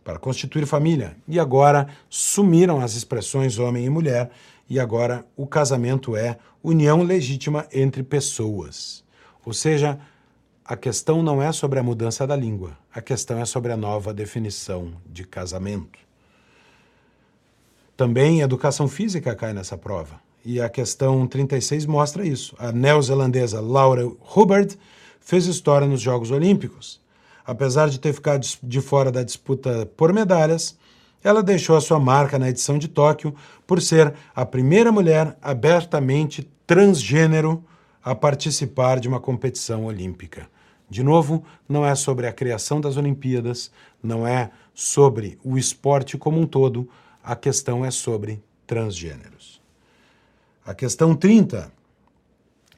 para 0.05 0.19
constituir 0.19 0.67
família. 0.67 1.17
E 1.27 1.41
agora 1.41 1.89
sumiram 2.11 2.79
as 2.79 2.95
expressões 2.95 3.59
homem 3.59 3.87
e 3.87 3.89
mulher 3.89 4.31
e 4.69 4.79
agora 4.79 5.25
o 5.35 5.47
casamento 5.47 6.15
é 6.15 6.37
união 6.63 7.03
legítima 7.03 7.67
entre 7.73 8.03
pessoas. 8.03 9.03
Ou 9.47 9.55
seja, 9.55 9.99
a 10.71 10.77
questão 10.77 11.21
não 11.21 11.43
é 11.43 11.51
sobre 11.51 11.81
a 11.81 11.83
mudança 11.83 12.25
da 12.25 12.37
língua, 12.37 12.79
a 12.95 13.01
questão 13.01 13.41
é 13.41 13.45
sobre 13.45 13.73
a 13.73 13.77
nova 13.77 14.15
definição 14.15 14.93
de 15.05 15.25
casamento. 15.25 15.99
Também 17.97 18.41
educação 18.41 18.87
física 18.87 19.35
cai 19.35 19.53
nessa 19.53 19.77
prova. 19.77 20.21
E 20.45 20.61
a 20.61 20.69
questão 20.69 21.27
36 21.27 21.87
mostra 21.87 22.25
isso. 22.25 22.55
A 22.57 22.71
neozelandesa 22.71 23.61
Laura 23.61 24.07
Hubbard 24.07 24.79
fez 25.19 25.47
história 25.47 25.89
nos 25.89 26.01
Jogos 26.01 26.31
Olímpicos. 26.31 27.01
Apesar 27.45 27.91
de 27.91 27.99
ter 27.99 28.13
ficado 28.13 28.47
de 28.63 28.81
fora 28.81 29.11
da 29.11 29.25
disputa 29.25 29.91
por 29.97 30.13
medalhas, 30.13 30.79
ela 31.25 31.43
deixou 31.43 31.77
a 31.77 31.81
sua 31.81 31.99
marca 31.99 32.39
na 32.39 32.49
edição 32.49 32.79
de 32.79 32.87
Tóquio 32.87 33.35
por 33.67 33.83
ser 33.83 34.15
a 34.37 34.47
primeira 34.47 34.93
mulher 34.93 35.37
abertamente 35.43 36.49
transgênero 36.65 37.65
a 38.05 38.15
participar 38.15 39.01
de 39.01 39.09
uma 39.09 39.19
competição 39.19 39.87
olímpica. 39.87 40.49
De 40.91 41.05
novo, 41.05 41.45
não 41.69 41.87
é 41.87 41.95
sobre 41.95 42.27
a 42.27 42.33
criação 42.33 42.81
das 42.81 42.97
Olimpíadas, 42.97 43.71
não 44.03 44.27
é 44.27 44.51
sobre 44.75 45.39
o 45.45 45.57
esporte 45.57 46.19
como 46.19 46.41
um 46.41 46.47
todo, 46.47 46.89
a 47.23 47.37
questão 47.37 47.85
é 47.85 47.91
sobre 47.93 48.43
transgêneros. 48.67 49.61
A 50.67 50.75
questão 50.75 51.15
30, 51.15 51.73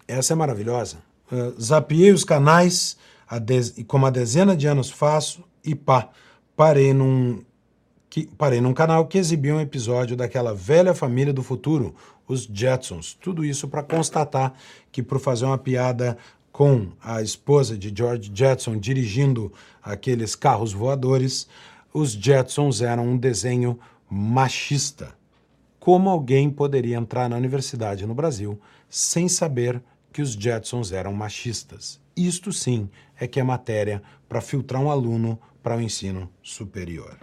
essa 0.06 0.34
é 0.34 0.36
maravilhosa. 0.36 0.98
Uh, 1.30 1.58
zapiei 1.60 2.12
os 2.12 2.22
canais, 2.22 2.98
a 3.26 3.38
como 3.86 4.04
a 4.04 4.10
dezena 4.10 4.54
de 4.54 4.66
anos 4.66 4.90
faço, 4.90 5.42
e 5.64 5.74
pá, 5.74 6.10
parei 6.54 6.92
num 6.92 7.42
que 8.10 8.26
parei 8.36 8.60
num 8.60 8.74
canal 8.74 9.06
que 9.06 9.16
exibia 9.16 9.54
um 9.54 9.60
episódio 9.60 10.14
daquela 10.14 10.54
velha 10.54 10.94
família 10.94 11.32
do 11.32 11.42
futuro, 11.42 11.94
os 12.28 12.42
Jetsons. 12.42 13.14
Tudo 13.14 13.42
isso 13.42 13.68
para 13.68 13.82
constatar 13.82 14.52
que, 14.90 15.02
por 15.02 15.18
fazer 15.18 15.46
uma 15.46 15.56
piada 15.56 16.18
com 16.52 16.92
a 17.02 17.22
esposa 17.22 17.78
de 17.78 17.92
George 17.96 18.30
Jetson 18.32 18.76
dirigindo 18.76 19.50
aqueles 19.82 20.36
carros 20.36 20.72
voadores, 20.72 21.48
os 21.92 22.12
Jetsons 22.12 22.82
eram 22.82 23.08
um 23.08 23.16
desenho 23.16 23.80
machista. 24.08 25.14
Como 25.80 26.10
alguém 26.10 26.50
poderia 26.50 26.96
entrar 26.96 27.28
na 27.28 27.36
universidade 27.36 28.06
no 28.06 28.14
Brasil 28.14 28.60
sem 28.88 29.28
saber 29.28 29.82
que 30.12 30.20
os 30.20 30.32
Jetsons 30.32 30.92
eram 30.92 31.12
machistas? 31.14 31.98
Isto 32.14 32.52
sim 32.52 32.88
é 33.18 33.26
que 33.26 33.40
é 33.40 33.42
matéria 33.42 34.02
para 34.28 34.42
filtrar 34.42 34.82
um 34.82 34.90
aluno 34.90 35.38
para 35.62 35.76
o 35.76 35.80
ensino 35.80 36.30
superior. 36.42 37.16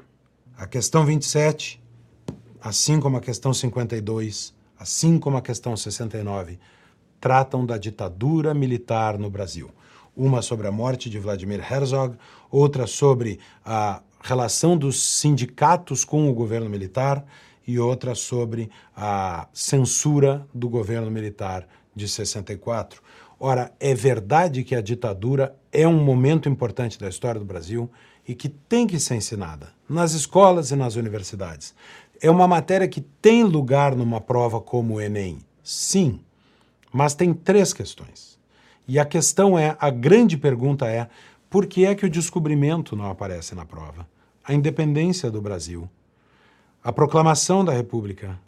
A 0.57 0.65
questão 0.65 1.05
27, 1.05 1.81
assim 2.59 3.00
como 3.00 3.17
a 3.17 3.21
questão 3.21 3.53
52, 3.53 4.53
assim 4.77 5.19
como 5.19 5.38
a 5.38 5.41
questão 5.41 5.77
69, 5.77 6.59
tratam 7.19 7.65
da 7.65 7.77
ditadura 7.77 8.53
militar 8.53 9.17
no 9.17 9.29
Brasil. 9.29 9.69
Uma 10.15 10.41
sobre 10.41 10.67
a 10.67 10.71
morte 10.71 11.09
de 11.09 11.19
Vladimir 11.19 11.61
Herzog, 11.71 12.17
outra 12.51 12.88
sobre 12.88 13.39
a 13.63 14.01
relação 14.21 14.77
dos 14.77 15.01
sindicatos 15.01 16.03
com 16.03 16.29
o 16.29 16.33
governo 16.33 16.69
militar 16.69 17.25
e 17.65 17.79
outra 17.79 18.15
sobre 18.15 18.69
a 18.95 19.47
censura 19.53 20.45
do 20.53 20.67
governo 20.67 21.09
militar 21.09 21.67
de 21.95 22.07
64. 22.07 23.01
Ora, 23.39 23.71
é 23.79 23.93
verdade 23.93 24.63
que 24.63 24.75
a 24.75 24.81
ditadura 24.81 25.55
é 25.71 25.88
um 25.88 26.03
momento 26.03 26.49
importante 26.49 26.99
da 26.99 27.07
história 27.07 27.39
do 27.39 27.45
Brasil 27.45 27.89
e 28.27 28.35
que 28.35 28.49
tem 28.49 28.85
que 28.85 28.99
ser 28.99 29.15
ensinada 29.15 29.69
nas 29.88 30.13
escolas 30.13 30.71
e 30.71 30.75
nas 30.75 30.95
universidades. 30.95 31.73
É 32.21 32.29
uma 32.29 32.47
matéria 32.47 32.88
que 32.88 33.01
tem 33.01 33.43
lugar 33.43 33.95
numa 33.95 34.19
prova 34.19 34.59
como 34.59 34.95
o 34.95 35.01
Enem? 35.01 35.39
Sim, 35.63 36.19
mas 36.91 37.13
tem 37.13 37.34
três 37.34 37.74
questões. 37.74 38.38
E 38.88 38.98
a 38.98 39.05
questão 39.05 39.58
é, 39.58 39.77
a 39.79 39.89
grande 39.89 40.38
pergunta 40.38 40.88
é, 40.88 41.08
por 41.50 41.65
que 41.65 41.86
é 41.86 41.96
que 41.96 42.05
o 42.05 42.10
descobrimento 42.10 42.96
não 42.96 43.10
aparece 43.10 43.55
na 43.55 43.65
prova? 43.65 44.08
A 44.43 44.53
independência 44.53 45.29
do 45.29 45.41
Brasil, 45.41 45.89
a 46.84 46.91
proclamação 46.91 47.63
da 47.63 47.72
República, 47.72 48.39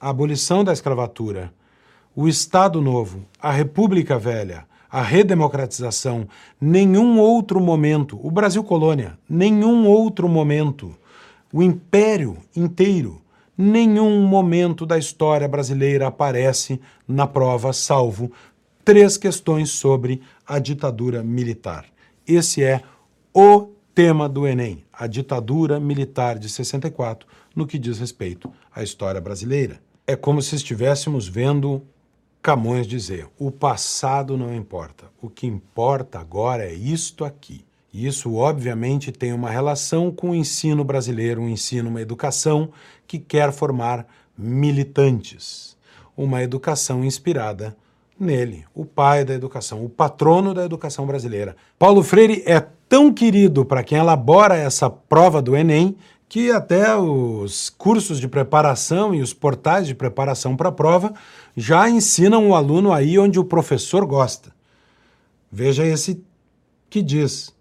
a 0.00 0.08
abolição 0.08 0.64
da 0.64 0.72
escravatura, 0.72 1.52
o 2.16 2.26
Estado 2.26 2.80
Novo, 2.80 3.24
a 3.40 3.50
República 3.50 4.18
Velha, 4.18 4.66
a 4.90 5.02
redemocratização, 5.02 6.26
nenhum 6.60 7.18
outro 7.20 7.60
momento, 7.60 8.18
o 8.26 8.30
Brasil 8.30 8.64
colônia, 8.64 9.16
nenhum 9.28 9.86
outro 9.86 10.28
momento, 10.28 10.96
o 11.52 11.62
império 11.62 12.38
inteiro, 12.56 13.22
nenhum 13.60 14.22
momento 14.22 14.86
da 14.86 14.98
história 14.98 15.46
brasileira 15.46 16.06
aparece 16.06 16.80
na 17.06 17.26
prova, 17.26 17.72
salvo 17.72 18.32
três 18.84 19.16
questões 19.16 19.70
sobre 19.70 20.22
a 20.46 20.58
ditadura 20.58 21.22
militar. 21.22 21.84
Esse 22.26 22.64
é 22.64 22.82
o 23.34 23.68
tema 23.94 24.28
do 24.28 24.46
Enem, 24.46 24.84
a 24.92 25.06
ditadura 25.06 25.78
militar 25.78 26.38
de 26.38 26.48
64, 26.48 27.28
no 27.54 27.66
que 27.66 27.78
diz 27.78 27.98
respeito 27.98 28.52
à 28.74 28.82
história 28.82 29.20
brasileira. 29.20 29.80
É 30.06 30.16
como 30.16 30.40
se 30.40 30.56
estivéssemos 30.56 31.28
vendo 31.28 31.82
Camões 32.42 32.86
dizer: 32.86 33.28
o 33.38 33.50
passado 33.50 34.36
não 34.36 34.54
importa, 34.54 35.04
o 35.20 35.28
que 35.28 35.46
importa 35.46 36.18
agora 36.18 36.64
é 36.64 36.72
isto 36.72 37.24
aqui. 37.24 37.64
Isso, 37.92 38.34
obviamente, 38.34 39.10
tem 39.10 39.32
uma 39.32 39.50
relação 39.50 40.10
com 40.12 40.30
o 40.30 40.34
ensino 40.34 40.84
brasileiro, 40.84 41.40
um 41.40 41.48
ensino, 41.48 41.88
uma 41.88 42.00
educação 42.00 42.70
que 43.06 43.18
quer 43.18 43.52
formar 43.52 44.06
militantes. 44.38 45.76
Uma 46.16 46.42
educação 46.42 47.04
inspirada 47.04 47.76
nele, 48.18 48.64
o 48.74 48.84
pai 48.84 49.24
da 49.24 49.32
educação, 49.32 49.82
o 49.82 49.88
patrono 49.88 50.52
da 50.52 50.64
educação 50.64 51.06
brasileira. 51.06 51.56
Paulo 51.78 52.02
Freire 52.02 52.42
é 52.46 52.60
tão 52.88 53.12
querido 53.12 53.64
para 53.64 53.82
quem 53.82 53.96
elabora 53.96 54.54
essa 54.54 54.90
prova 54.90 55.40
do 55.40 55.56
Enem 55.56 55.96
que 56.28 56.52
até 56.52 56.94
os 56.94 57.70
cursos 57.70 58.20
de 58.20 58.28
preparação 58.28 59.12
e 59.12 59.20
os 59.20 59.34
portais 59.34 59.86
de 59.86 59.96
preparação 59.96 60.56
para 60.56 60.68
a 60.68 60.72
prova 60.72 61.12
já 61.56 61.90
ensinam 61.90 62.48
o 62.48 62.54
aluno 62.54 62.92
aí 62.92 63.18
onde 63.18 63.40
o 63.40 63.44
professor 63.44 64.06
gosta. 64.06 64.52
Veja 65.50 65.84
esse 65.84 66.22
que 66.88 67.02
diz: 67.02 67.52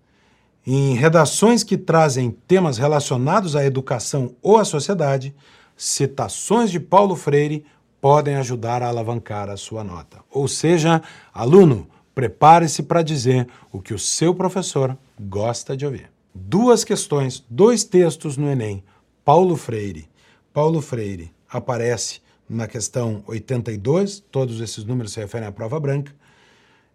em 0.66 0.94
redações 0.96 1.64
que 1.64 1.78
trazem 1.78 2.32
temas 2.48 2.78
relacionados 2.78 3.56
à 3.56 3.66
educação 3.66 4.36
ou 4.42 4.58
à 4.58 4.66
sociedade, 4.66 5.34
citações 5.76 6.70
de 6.70 6.80
Paulo 6.80 7.16
Freire 7.16 7.66
podem 8.02 8.36
ajudar 8.36 8.82
a 8.82 8.88
alavancar 8.88 9.50
a 9.50 9.58
sua 9.58 9.84
nota. 9.84 10.20
Ou 10.30 10.48
seja, 10.48 11.02
aluno, 11.34 11.88
prepare-se 12.14 12.84
para 12.84 13.02
dizer 13.02 13.48
o 13.72 13.82
que 13.82 13.94
o 13.94 14.00
seu 14.00 14.34
professor 14.36 14.98
gosta 15.20 15.76
de 15.76 15.86
ouvir. 15.86 16.12
Duas 16.34 16.84
questões, 16.84 17.44
dois 17.50 17.84
textos 17.84 18.38
no 18.38 18.50
Enem. 18.50 18.84
Paulo 19.26 19.56
Freire. 19.56 20.08
Paulo 20.54 20.82
Freire 20.82 21.32
aparece 21.50 22.22
na 22.50 22.68
questão 22.68 23.24
82, 23.28 24.20
todos 24.32 24.60
esses 24.60 24.84
números 24.84 25.14
se 25.14 25.20
referem 25.20 25.48
à 25.48 25.52
prova 25.52 25.80
branca. 25.80 26.14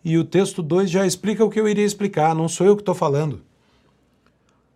E 0.05 0.19
o 0.19 0.25
texto 0.25 0.63
2 0.63 0.91
já 0.91 1.07
explica 1.07 1.45
o 1.45 1.51
que 1.51 1.61
eu 1.61 1.69
iria 1.69 1.85
explicar, 1.85 2.35
não 2.35 2.49
sou 2.49 2.67
eu 2.67 2.77
que 2.77 2.83
estou 2.83 2.95
falando. 2.95 3.43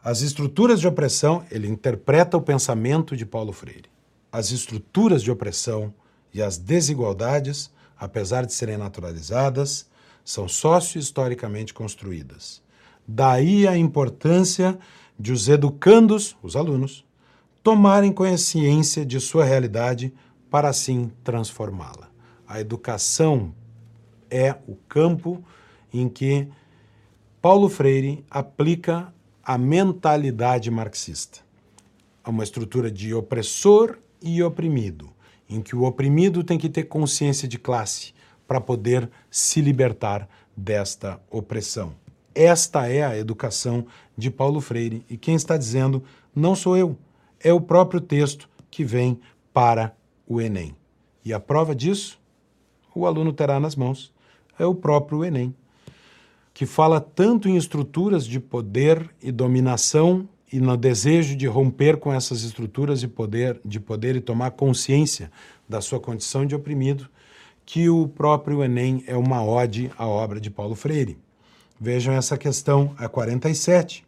As 0.09 0.23
estruturas 0.23 0.81
de 0.81 0.89
opressão, 0.89 1.45
ele 1.51 1.69
interpreta 1.69 2.35
o 2.35 2.41
pensamento 2.41 3.15
de 3.15 3.27
Paulo 3.27 3.53
Freire. 3.53 3.91
As 4.33 4.51
estruturas 4.53 5.23
de 5.23 5.31
opressão 5.31 5.93
e 6.33 6.41
as 6.41 6.57
desigualdades, 6.57 7.71
apesar 7.95 8.47
de 8.47 8.55
serem 8.55 8.79
naturalizadas, 8.79 9.87
são 10.25 10.49
socio-historicamente 10.49 11.75
construídas. 11.75 12.63
Daí 13.07 13.69
a 13.69 13.77
importância 13.77 14.79
de 15.21 15.31
os 15.31 15.47
educandos, 15.47 16.35
os 16.43 16.57
alunos, 16.57 17.05
tomarem 17.63 18.11
consciência 18.11 19.05
de 19.05 19.21
sua 19.21 19.45
realidade 19.45 20.11
para 20.51 20.71
assim 20.71 21.13
transformá-la. 21.23 22.09
A 22.47 22.59
educação 22.59 23.55
é 24.31 24.57
o 24.67 24.75
campo 24.89 25.45
em 25.93 26.09
que 26.09 26.49
Paulo 27.43 27.69
Freire 27.69 28.25
aplica 28.31 29.13
a 29.49 29.57
mentalidade 29.57 30.71
marxista. 30.71 31.39
a 32.23 32.29
Uma 32.29 32.45
estrutura 32.45 32.91
de 32.91 33.15
opressor 33.15 33.99
e 34.21 34.43
oprimido, 34.43 35.09
em 35.49 35.63
que 35.63 35.75
o 35.75 35.85
oprimido 35.85 36.45
tem 36.45 36.59
que 36.59 36.69
ter 36.69 36.83
consciência 36.83 37.49
de 37.49 37.59
classe 37.59 38.13
para 38.47 38.61
poder 38.61 39.11
se 39.31 39.63
libertar 39.63 40.29
desta 40.55 41.19
opressão. 41.31 41.95
Esta 42.35 42.89
é 42.89 43.03
a 43.03 43.17
educação 43.17 43.87
de 44.15 44.31
Paulo 44.31 44.61
Freire 44.61 45.03
e 45.09 45.17
quem 45.17 45.35
está 45.35 45.57
dizendo 45.57 46.05
não 46.37 46.55
sou 46.55 46.77
eu, 46.77 46.99
é 47.41 47.51
o 47.51 47.59
próprio 47.59 48.03
texto 48.03 48.51
que 48.71 48.85
vem 48.85 49.19
para 49.51 49.97
o 50.27 50.43
Enem. 50.43 50.77
E 51.25 51.33
a 51.33 51.41
prova 51.41 51.75
disso, 51.75 52.21
o 52.95 53.07
aluno 53.07 53.33
terá 53.33 53.59
nas 53.59 53.75
mãos, 53.75 54.13
é 54.59 54.67
o 54.67 54.75
próprio 54.75 55.25
Enem, 55.25 55.55
que 56.59 56.67
fala 56.67 57.01
tanto 57.01 57.49
em 57.49 57.57
estruturas 57.57 58.27
de 58.27 58.41
poder 58.41 59.09
e 59.23 59.31
dominação 59.31 60.29
e 60.53 60.59
no 60.59 60.77
desejo 60.77 61.37
de 61.37 61.47
romper 61.47 61.99
com 61.99 62.13
essas 62.13 62.43
estruturas 62.43 62.99
de 62.99 63.07
poder, 63.07 63.61
de 63.65 63.79
poder 63.79 64.17
e 64.17 64.21
tomar 64.21 64.51
consciência 64.51 65.31
da 65.69 65.81
sua 65.81 66.01
condição 66.01 66.45
de 66.45 66.57
oprimido, 66.57 67.09
que 67.65 67.89
o 67.89 68.09
próprio 68.09 68.65
Enem 68.65 69.05
é 69.07 69.17
uma 69.17 69.41
ode 69.41 69.89
à 69.97 70.05
obra 70.09 70.41
de 70.41 70.51
Paulo 70.51 70.75
Freire. 70.75 71.17
Vejam 71.81 72.13
essa 72.13 72.37
questão 72.37 72.93
a 72.99 73.09
47, 73.09 74.05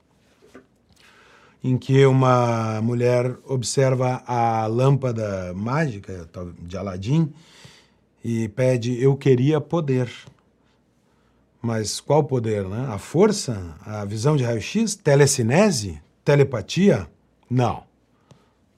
em 1.62 1.78
que 1.78 2.04
uma 2.04 2.80
mulher 2.82 3.32
observa 3.46 4.24
a 4.26 4.66
lâmpada 4.66 5.54
mágica 5.54 6.28
de 6.58 6.76
Aladim 6.76 7.32
e 8.24 8.48
pede: 8.48 9.00
Eu 9.00 9.16
queria 9.16 9.60
poder. 9.60 10.10
Mas 11.60 12.00
qual 12.00 12.24
poder, 12.24 12.66
né? 12.66 12.86
A 12.90 12.98
força? 12.98 13.76
A 13.84 14.04
visão 14.04 14.36
de 14.36 14.44
raio-x? 14.44 14.94
Telecinese? 14.94 16.00
Telepatia? 16.24 17.08
Não. 17.48 17.84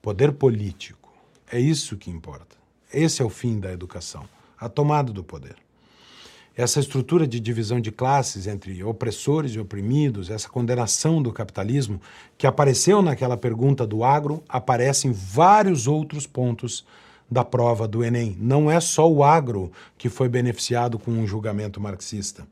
Poder 0.01 0.33
político. 0.33 1.13
É 1.51 1.61
isso 1.61 1.97
que 1.97 2.11
importa. 2.11 2.57
Esse 2.93 3.23
é 3.23 3.25
o 3.25 3.31
fim 3.31 3.61
da 3.61 3.73
educação 3.73 4.27
a 4.63 4.69
tomada 4.69 5.13
do 5.13 5.25
poder. 5.25 5.57
Essa 6.57 6.79
estrutura 6.79 7.27
de 7.27 7.41
divisão 7.41 7.81
de 7.81 7.91
classes 7.91 8.47
entre 8.47 8.85
opressores 8.85 9.53
e 9.53 9.59
oprimidos, 9.59 10.31
essa 10.31 10.49
condenação 10.49 11.21
do 11.21 11.33
capitalismo, 11.33 12.01
que 12.39 12.47
apareceu 12.47 13.03
naquela 13.03 13.37
pergunta 13.37 13.85
do 13.85 14.05
agro, 14.05 14.45
aparece 14.49 15.09
em 15.09 15.13
vários 15.13 15.89
outros 15.89 16.27
pontos 16.27 16.85
da 17.33 17.45
prova 17.45 17.89
do 17.89 18.05
Enem. 18.05 18.37
Não 18.39 18.71
é 18.71 18.79
só 18.81 19.11
o 19.11 19.25
agro 19.25 19.73
que 19.97 20.09
foi 20.09 20.29
beneficiado 20.29 20.99
com 20.99 21.11
um 21.11 21.27
julgamento 21.27 21.81
marxista. 21.81 22.47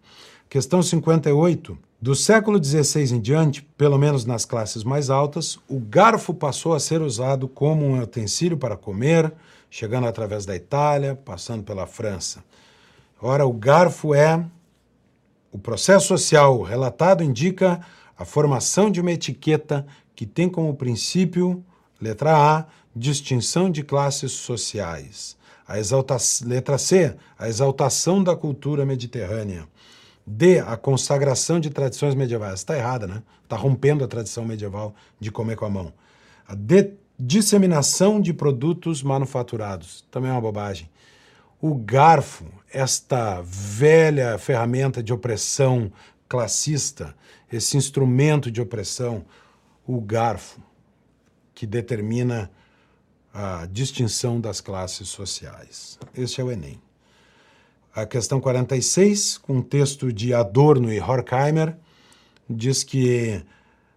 Questão 0.48 0.82
58. 0.82 1.78
Do 2.00 2.14
século 2.14 2.62
XVI 2.62 3.14
em 3.14 3.20
diante, 3.20 3.62
pelo 3.76 3.98
menos 3.98 4.24
nas 4.24 4.44
classes 4.44 4.82
mais 4.82 5.10
altas, 5.10 5.58
o 5.68 5.78
garfo 5.78 6.32
passou 6.32 6.72
a 6.72 6.80
ser 6.80 7.02
usado 7.02 7.46
como 7.46 7.84
um 7.84 8.00
utensílio 8.00 8.56
para 8.56 8.76
comer, 8.76 9.32
chegando 9.68 10.06
através 10.06 10.46
da 10.46 10.56
Itália, 10.56 11.14
passando 11.14 11.62
pela 11.62 11.86
França. 11.86 12.42
Ora, 13.20 13.46
o 13.46 13.52
garfo 13.52 14.14
é 14.14 14.42
o 15.52 15.58
processo 15.58 16.06
social 16.06 16.62
relatado 16.62 17.24
indica 17.24 17.80
a 18.16 18.24
formação 18.24 18.90
de 18.90 19.00
uma 19.00 19.12
etiqueta 19.12 19.86
que 20.14 20.24
tem 20.24 20.48
como 20.48 20.74
princípio, 20.74 21.64
letra 22.00 22.36
A, 22.36 22.66
distinção 22.94 23.70
de 23.70 23.82
classes 23.82 24.32
sociais. 24.32 25.36
A 25.66 25.78
exalta 25.78 26.16
letra 26.44 26.78
C, 26.78 27.14
a 27.38 27.48
exaltação 27.48 28.22
da 28.22 28.34
cultura 28.34 28.84
mediterrânea. 28.84 29.68
D, 30.26 30.58
a 30.58 30.76
consagração 30.76 31.60
de 31.60 31.70
tradições 31.70 32.14
medievais. 32.14 32.60
Está 32.60 32.76
errada, 32.76 33.06
né? 33.06 33.22
Está 33.44 33.56
rompendo 33.56 34.04
a 34.04 34.08
tradição 34.08 34.44
medieval 34.44 34.94
de 35.18 35.30
comer 35.30 35.56
com 35.56 35.64
a 35.64 35.70
mão. 35.70 35.92
A 36.46 36.54
D, 36.54 36.94
Disseminação 37.22 38.18
de 38.18 38.32
produtos 38.32 39.02
manufaturados, 39.02 40.06
também 40.10 40.30
é 40.30 40.32
uma 40.32 40.40
bobagem. 40.40 40.88
O 41.60 41.74
garfo, 41.74 42.46
esta 42.72 43.42
velha 43.42 44.38
ferramenta 44.38 45.02
de 45.02 45.12
opressão 45.12 45.92
classista, 46.26 47.14
esse 47.52 47.76
instrumento 47.76 48.50
de 48.50 48.62
opressão, 48.62 49.26
o 49.86 50.00
garfo, 50.00 50.62
que 51.54 51.66
determina 51.66 52.50
a 53.32 53.66
distinção 53.70 54.40
das 54.40 54.60
classes 54.60 55.08
sociais. 55.08 55.98
Este 56.16 56.40
é 56.40 56.44
o 56.44 56.50
Enem. 56.50 56.80
A 57.94 58.06
questão 58.06 58.40
46, 58.40 59.38
com 59.38 59.60
texto 59.60 60.12
de 60.12 60.32
Adorno 60.32 60.92
e 60.92 61.00
Horkheimer, 61.00 61.76
diz 62.48 62.84
que 62.84 63.42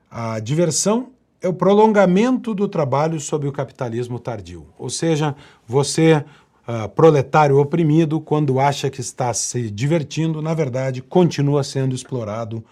a 0.09 0.39
diversão 0.39 1.11
é 1.41 1.47
o 1.47 1.53
prolongamento 1.53 2.53
do 2.53 2.67
trabalho 2.67 3.19
sob 3.19 3.47
o 3.47 3.51
capitalismo 3.51 4.17
tardio. 4.17 4.65
Ou 4.77 4.89
seja, 4.89 5.35
você, 5.67 6.23
uh, 6.67 6.87
proletário 6.89 7.59
oprimido, 7.59 8.19
quando 8.19 8.59
acha 8.59 8.89
que 8.89 9.01
está 9.01 9.33
se 9.33 9.69
divertindo, 9.69 10.41
na 10.41 10.53
verdade, 10.53 11.01
continua 11.01 11.63
sendo 11.63 11.93
explorado 11.93 12.63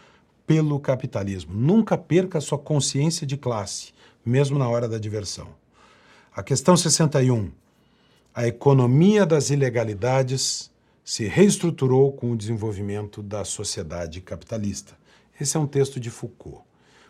pelo 0.48 0.80
capitalismo. 0.80 1.54
Nunca 1.54 1.98
perca 1.98 2.42
sua 2.42 2.58
consciência 2.58 3.28
de 3.28 3.38
classe, 3.38 3.94
mesmo 4.26 4.58
na 4.58 4.68
hora 4.68 4.88
da 4.88 4.98
diversão. 4.98 5.61
A 6.34 6.42
questão 6.42 6.78
61. 6.78 7.52
A 8.34 8.48
economia 8.48 9.26
das 9.26 9.50
ilegalidades 9.50 10.72
se 11.04 11.26
reestruturou 11.26 12.14
com 12.14 12.32
o 12.32 12.38
desenvolvimento 12.38 13.22
da 13.22 13.44
sociedade 13.44 14.22
capitalista. 14.22 14.94
Esse 15.38 15.58
é 15.58 15.60
um 15.60 15.68
texto 15.68 16.00
de 16.00 16.10
Foucault. 16.10 16.62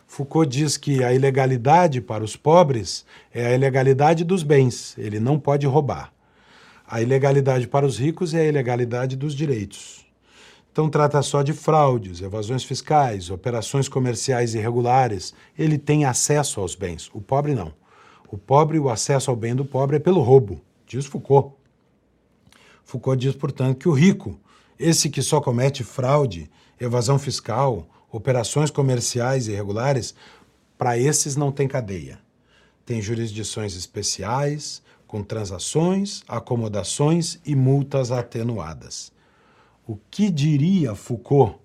Foucault 0.08 0.50
diz 0.50 0.76
que 0.76 1.04
a 1.04 1.14
ilegalidade 1.14 2.00
para 2.00 2.24
os 2.24 2.34
pobres 2.34 3.06
é 3.32 3.46
a 3.46 3.54
ilegalidade 3.54 4.24
dos 4.24 4.42
bens, 4.42 4.98
ele 4.98 5.20
não 5.20 5.38
pode 5.38 5.68
roubar. 5.68 6.12
A 6.84 7.00
ilegalidade 7.00 7.68
para 7.68 7.86
os 7.86 7.98
ricos 7.98 8.34
é 8.34 8.40
a 8.40 8.48
ilegalidade 8.48 9.14
dos 9.14 9.36
direitos. 9.36 10.04
Então 10.72 10.90
trata 10.90 11.22
só 11.22 11.42
de 11.42 11.52
fraudes, 11.52 12.20
evasões 12.20 12.64
fiscais, 12.64 13.30
operações 13.30 13.88
comerciais 13.88 14.52
irregulares. 14.56 15.32
Ele 15.56 15.78
tem 15.78 16.06
acesso 16.06 16.60
aos 16.60 16.74
bens, 16.74 17.08
o 17.14 17.20
pobre 17.20 17.54
não. 17.54 17.81
O 18.32 18.38
pobre, 18.38 18.78
o 18.78 18.88
acesso 18.88 19.30
ao 19.30 19.36
bem 19.36 19.54
do 19.54 19.62
pobre 19.62 19.96
é 19.96 20.00
pelo 20.00 20.22
roubo, 20.22 20.58
diz 20.86 21.04
Foucault. 21.04 21.54
Foucault 22.82 23.20
diz, 23.20 23.36
portanto, 23.36 23.76
que 23.76 23.88
o 23.90 23.92
rico, 23.92 24.40
esse 24.78 25.10
que 25.10 25.20
só 25.20 25.38
comete 25.38 25.84
fraude, 25.84 26.50
evasão 26.80 27.18
fiscal, 27.18 27.86
operações 28.10 28.70
comerciais 28.70 29.48
irregulares, 29.48 30.14
para 30.78 30.96
esses 30.96 31.36
não 31.36 31.52
tem 31.52 31.68
cadeia. 31.68 32.20
Tem 32.86 33.02
jurisdições 33.02 33.76
especiais, 33.76 34.82
com 35.06 35.22
transações, 35.22 36.22
acomodações 36.26 37.38
e 37.44 37.54
multas 37.54 38.10
atenuadas. 38.10 39.12
O 39.86 39.98
que 40.10 40.30
diria 40.30 40.94
Foucault 40.94 41.58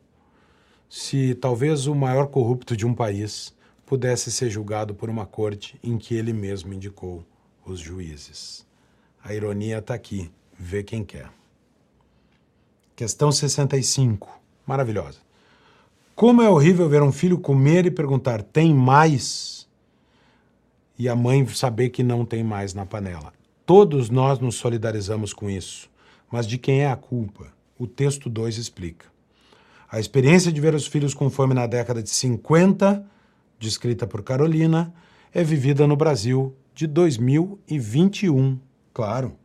se 0.89 1.33
talvez 1.35 1.87
o 1.87 1.95
maior 1.95 2.27
corrupto 2.27 2.75
de 2.75 2.85
um 2.85 2.93
país 2.93 3.55
pudesse 3.87 4.29
ser 4.33 4.49
julgado 4.49 4.93
por 4.93 5.09
uma 5.09 5.25
corte 5.25 5.79
em 5.81 5.97
que 5.97 6.13
ele 6.13 6.33
mesmo 6.33 6.73
indicou 6.73 7.25
os 7.65 7.79
juízes. 7.79 8.67
A 9.23 9.33
ironia 9.33 9.77
está 9.77 9.93
aqui, 9.93 10.29
vê 10.59 10.83
quem 10.83 11.05
quer. 11.05 11.31
Questão 12.97 13.31
65, 13.31 14.41
maravilhosa. 14.65 15.19
Como 16.13 16.41
é 16.41 16.49
horrível 16.49 16.89
ver 16.89 17.01
um 17.01 17.13
filho 17.13 17.39
comer 17.39 17.85
e 17.85 17.91
perguntar: 17.91 18.43
tem 18.43 18.73
mais? 18.73 19.65
E 20.99 21.07
a 21.07 21.15
mãe 21.15 21.47
saber 21.47 21.89
que 21.89 22.03
não 22.03 22.25
tem 22.25 22.43
mais 22.43 22.73
na 22.73 22.85
panela. 22.85 23.31
Todos 23.65 24.09
nós 24.09 24.37
nos 24.39 24.55
solidarizamos 24.55 25.31
com 25.31 25.49
isso. 25.49 25.89
Mas 26.29 26.45
de 26.45 26.57
quem 26.57 26.81
é 26.81 26.91
a 26.91 26.95
culpa? 26.97 27.53
O 27.79 27.87
texto 27.87 28.29
2 28.29 28.57
explica. 28.57 29.05
A 29.89 29.97
experiência 29.97 30.51
de 30.51 30.59
ver 30.59 30.75
os 30.75 30.87
filhos 30.87 31.13
com 31.13 31.29
fome 31.29 31.53
na 31.53 31.67
década 31.67 32.03
de 32.03 32.09
50, 32.09 33.05
descrita 33.59 34.05
por 34.05 34.23
Carolina, 34.23 34.93
é 35.33 35.43
vivida 35.43 35.87
no 35.87 35.95
Brasil 35.95 36.55
de 36.73 36.87
2021. 36.87 38.59
Claro, 38.93 39.35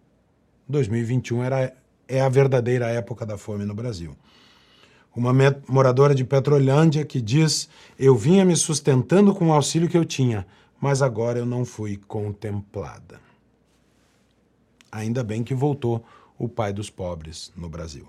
2021 0.69 1.43
era, 1.43 1.75
é 2.09 2.21
a 2.21 2.29
verdadeira 2.29 2.89
época 2.89 3.25
da 3.25 3.37
fome 3.37 3.65
no 3.65 3.75
Brasil. 3.75 4.17
Uma 5.15 5.33
moradora 5.69 6.15
de 6.15 6.25
Petrolândia 6.25 7.05
que 7.05 7.21
diz: 7.21 7.69
Eu 7.99 8.17
vinha 8.17 8.45
me 8.45 8.57
sustentando 8.57 9.35
com 9.35 9.49
o 9.49 9.53
auxílio 9.53 9.89
que 9.89 9.97
eu 9.97 10.05
tinha, 10.05 10.47
mas 10.81 11.03
agora 11.03 11.39
eu 11.39 11.47
não 11.47 11.65
fui 11.65 11.99
contemplada. 12.09 13.21
Ainda 14.91 15.23
bem 15.23 15.45
que 15.45 15.55
voltou 15.55 16.05
o 16.39 16.49
pai 16.49 16.73
dos 16.73 16.91
pobres 16.91 17.53
no 17.57 17.69
Brasil. 17.69 18.09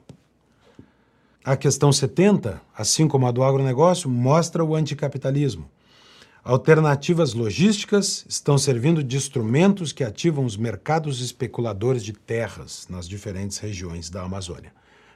A 1.46 1.58
questão 1.58 1.92
70, 1.92 2.62
assim 2.76 3.06
como 3.06 3.28
a 3.28 3.32
do 3.32 3.44
agronegócio, 3.44 4.10
mostra 4.10 4.64
o 4.64 4.76
anticapitalismo. 4.76 5.70
Alternativas 6.46 7.34
logísticas 7.34 8.26
estão 8.28 8.58
servindo 8.58 9.02
de 9.02 9.16
instrumentos 9.16 9.94
que 9.94 10.04
ativam 10.04 10.44
os 10.44 10.58
mercados 10.58 11.22
especuladores 11.22 12.04
de 12.04 12.12
terras 12.12 12.86
nas 12.90 13.08
diferentes 13.08 13.60
regiões 13.60 14.10
da 14.10 14.24
Amazônia. 14.24 14.74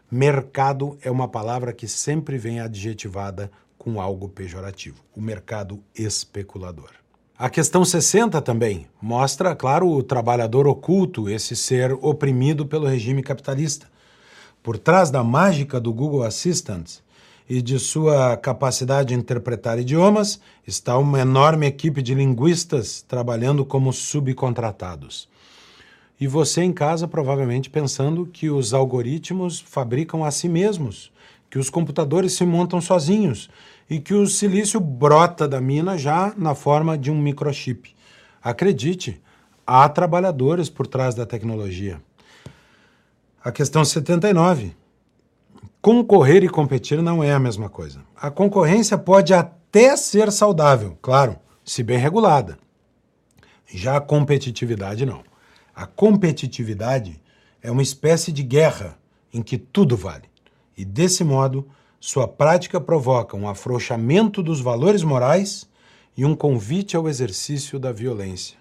Mercado 0.09 0.97
é 1.01 1.11
uma 1.11 1.27
palavra 1.27 1.73
que 1.73 1.85
sempre 1.85 2.37
vem 2.37 2.61
adjetivada 2.61 3.51
com 3.77 3.99
algo 3.99 4.29
pejorativo: 4.29 5.03
o 5.13 5.19
mercado 5.19 5.83
especulador. 5.93 6.91
A 7.37 7.49
questão 7.49 7.83
60 7.83 8.41
também 8.41 8.87
mostra, 9.01 9.53
claro, 9.53 9.89
o 9.89 10.01
trabalhador 10.01 10.65
oculto, 10.65 11.29
esse 11.29 11.57
ser 11.57 11.91
oprimido 12.01 12.65
pelo 12.65 12.87
regime 12.87 13.21
capitalista. 13.21 13.85
Por 14.63 14.77
trás 14.77 15.11
da 15.11 15.25
mágica 15.25 15.77
do 15.77 15.91
Google 15.91 16.23
Assistant 16.23 16.99
e 17.49 17.61
de 17.61 17.79
sua 17.79 18.35
capacidade 18.35 19.09
de 19.09 19.15
interpretar 19.15 19.79
idiomas 19.79 20.39
está 20.65 20.97
uma 20.97 21.19
enorme 21.19 21.65
equipe 21.65 22.01
de 22.01 22.13
linguistas 22.13 23.01
trabalhando 23.01 23.63
como 23.65 23.93
subcontratados. 23.93 25.29
E 26.19 26.27
você 26.27 26.61
em 26.61 26.73
casa 26.73 27.07
provavelmente 27.07 27.69
pensando 27.69 28.25
que 28.25 28.49
os 28.49 28.73
algoritmos 28.73 29.59
fabricam 29.59 30.23
a 30.23 30.31
si 30.31 30.49
mesmos, 30.49 31.11
que 31.49 31.59
os 31.59 31.69
computadores 31.69 32.33
se 32.33 32.45
montam 32.45 32.81
sozinhos 32.81 33.49
e 33.89 33.99
que 33.99 34.13
o 34.13 34.27
silício 34.27 34.79
brota 34.79 35.47
da 35.47 35.61
mina 35.61 35.97
já 35.97 36.33
na 36.35 36.53
forma 36.53 36.97
de 36.97 37.09
um 37.09 37.21
microchip. 37.21 37.95
Acredite, 38.43 39.21
há 39.65 39.87
trabalhadores 39.87 40.69
por 40.69 40.87
trás 40.87 41.15
da 41.15 41.25
tecnologia. 41.25 42.01
A 43.43 43.51
questão 43.51 43.85
79. 43.85 44.75
Concorrer 45.87 46.43
e 46.43 46.49
competir 46.49 47.01
não 47.01 47.23
é 47.23 47.31
a 47.31 47.39
mesma 47.39 47.69
coisa. 47.69 48.03
A 48.13 48.29
concorrência 48.29 48.97
pode 48.97 49.33
até 49.33 49.95
ser 49.95 50.33
saudável, 50.33 50.97
claro, 51.01 51.37
se 51.63 51.81
bem 51.81 51.97
regulada. 51.97 52.59
Já 53.65 53.95
a 53.95 54.01
competitividade 54.01 55.05
não. 55.05 55.23
A 55.73 55.85
competitividade 55.85 57.21
é 57.61 57.71
uma 57.71 57.81
espécie 57.81 58.33
de 58.33 58.43
guerra 58.43 58.99
em 59.33 59.41
que 59.41 59.57
tudo 59.57 59.95
vale. 59.95 60.25
E 60.77 60.83
desse 60.83 61.23
modo, 61.23 61.65
sua 62.01 62.27
prática 62.27 62.81
provoca 62.81 63.37
um 63.37 63.47
afrouxamento 63.47 64.43
dos 64.43 64.59
valores 64.59 65.03
morais 65.03 65.69
e 66.17 66.25
um 66.25 66.35
convite 66.35 66.97
ao 66.97 67.07
exercício 67.07 67.79
da 67.79 67.93
violência. 67.93 68.57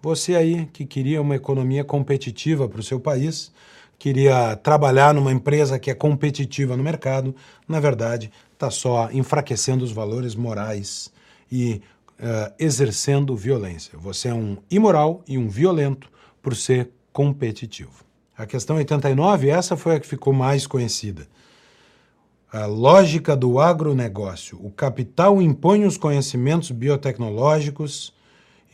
Você 0.00 0.34
aí 0.34 0.64
que 0.72 0.86
queria 0.86 1.20
uma 1.20 1.36
economia 1.36 1.84
competitiva 1.84 2.66
para 2.66 2.80
o 2.80 2.82
seu 2.82 2.98
país, 2.98 3.52
queria 3.98 4.56
trabalhar 4.56 5.14
numa 5.14 5.32
empresa 5.32 5.78
que 5.78 5.90
é 5.90 5.94
competitiva 5.94 6.76
no 6.76 6.82
mercado, 6.82 7.34
na 7.66 7.80
verdade, 7.80 8.30
está 8.52 8.70
só 8.70 9.10
enfraquecendo 9.12 9.84
os 9.84 9.92
valores 9.92 10.34
morais 10.34 11.12
e 11.50 11.80
uh, 12.20 12.52
exercendo 12.58 13.36
violência. 13.36 13.98
Você 13.98 14.28
é 14.28 14.34
um 14.34 14.58
imoral 14.70 15.22
e 15.26 15.38
um 15.38 15.48
violento 15.48 16.10
por 16.42 16.54
ser 16.54 16.90
competitivo. 17.12 18.04
A 18.36 18.46
questão 18.46 18.76
89, 18.76 19.48
essa 19.48 19.76
foi 19.76 19.96
a 19.96 20.00
que 20.00 20.06
ficou 20.06 20.32
mais 20.32 20.66
conhecida 20.66 21.26
a 22.52 22.64
lógica 22.64 23.36
do 23.36 23.58
agronegócio. 23.58 24.58
O 24.62 24.70
capital 24.70 25.42
impõe 25.42 25.84
os 25.84 25.98
conhecimentos 25.98 26.70
biotecnológicos 26.70 28.14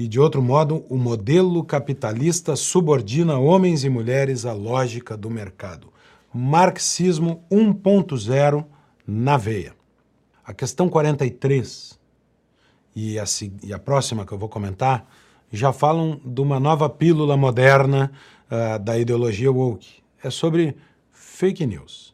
e, 0.02 0.08
de 0.08 0.18
outro 0.18 0.42
modo, 0.42 0.84
o 0.88 0.98
modelo 0.98 1.62
capitalista 1.62 2.56
subordina 2.56 3.38
homens 3.38 3.84
e 3.84 3.88
mulheres 3.88 4.44
à 4.44 4.52
lógica 4.52 5.16
do 5.16 5.30
mercado. 5.30 5.92
Marxismo 6.34 7.44
1.0 7.48 8.64
na 9.06 9.36
veia. 9.36 9.76
A 10.44 10.52
questão 10.52 10.88
43 10.88 11.96
e 12.96 13.16
a, 13.16 13.24
e 13.62 13.72
a 13.72 13.78
próxima 13.78 14.26
que 14.26 14.32
eu 14.32 14.38
vou 14.38 14.48
comentar 14.48 15.08
já 15.52 15.72
falam 15.72 16.20
de 16.24 16.40
uma 16.40 16.58
nova 16.58 16.88
pílula 16.88 17.36
moderna 17.36 18.10
uh, 18.50 18.80
da 18.80 18.98
ideologia 18.98 19.52
woke. 19.52 20.02
É 20.20 20.30
sobre 20.30 20.76
fake 21.12 21.64
news. 21.64 22.12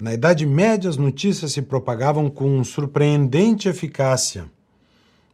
Na 0.00 0.12
Idade 0.12 0.44
Média, 0.44 0.90
as 0.90 0.96
notícias 0.96 1.52
se 1.52 1.62
propagavam 1.62 2.28
com 2.28 2.64
surpreendente 2.64 3.68
eficácia, 3.68 4.50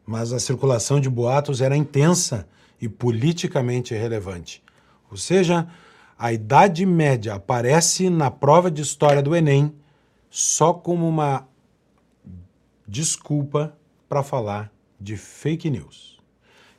mas 0.07 0.33
a 0.33 0.39
circulação 0.39 1.01
de 1.01 1.09
boatos 1.09 1.61
era 1.61 1.77
intensa 1.77 2.47
e 2.81 2.89
politicamente 2.89 3.95
relevante. 3.95 4.63
Ou 5.11 5.17
seja, 5.17 5.67
a 6.19 6.33
Idade 6.33 6.85
Média 6.85 7.35
aparece 7.35 8.11
na 8.11 8.31
prova 8.31 8.71
de 8.71 8.83
história 8.83 9.23
do 9.23 9.35
Enem 9.35 9.75
só 10.31 10.73
como 10.73 11.09
uma 11.09 11.47
desculpa 12.87 13.77
para 14.09 14.23
falar 14.23 14.73
de 15.01 15.17
fake 15.17 15.71
news. 15.71 16.19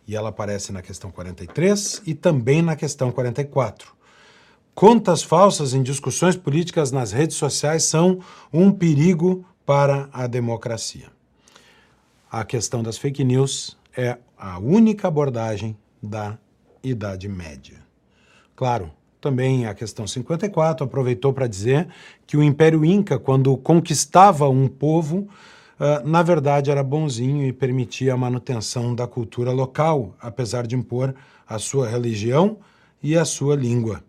E 0.07 0.15
ela 0.15 0.29
aparece 0.29 0.71
na 0.71 0.81
questão 0.81 1.09
43 1.09 2.03
e 2.05 2.13
também 2.13 2.61
na 2.61 2.75
questão 2.75 3.11
44. 3.11 3.95
Contas 4.75 5.23
falsas 5.23 5.73
em 5.73 5.81
discussões 5.81 6.35
políticas 6.35 6.91
nas 6.91 7.11
redes 7.11 7.37
sociais 7.37 7.85
são 7.85 8.19
um 8.51 8.71
perigo 8.71 9.45
para 9.65 10.09
a 10.11 10.27
democracia. 10.27 11.14
A 12.37 12.43
questão 12.43 12.83
das 12.83 12.97
fake 12.97 13.23
news 13.23 13.77
é 13.95 14.17
a 14.37 14.59
única 14.59 15.07
abordagem 15.07 15.77
da 16.03 16.37
Idade 16.83 17.29
Média. 17.29 17.77
Claro, 18.57 18.91
também 19.21 19.67
a 19.67 19.73
questão 19.73 20.05
54 20.05 20.85
aproveitou 20.85 21.31
para 21.31 21.47
dizer 21.47 21.87
que 22.27 22.35
o 22.35 22.43
Império 22.43 22.83
Inca, 22.83 23.17
quando 23.17 23.55
conquistava 23.55 24.49
um 24.49 24.67
povo, 24.67 25.29
uh, 25.79 26.05
na 26.05 26.21
verdade 26.21 26.69
era 26.69 26.83
bonzinho 26.83 27.47
e 27.47 27.53
permitia 27.53 28.13
a 28.13 28.17
manutenção 28.17 28.93
da 28.93 29.07
cultura 29.07 29.53
local, 29.53 30.13
apesar 30.19 30.67
de 30.67 30.75
impor 30.75 31.15
a 31.47 31.57
sua 31.57 31.87
religião 31.87 32.57
e 33.01 33.17
a 33.17 33.23
sua 33.23 33.55
língua 33.55 34.03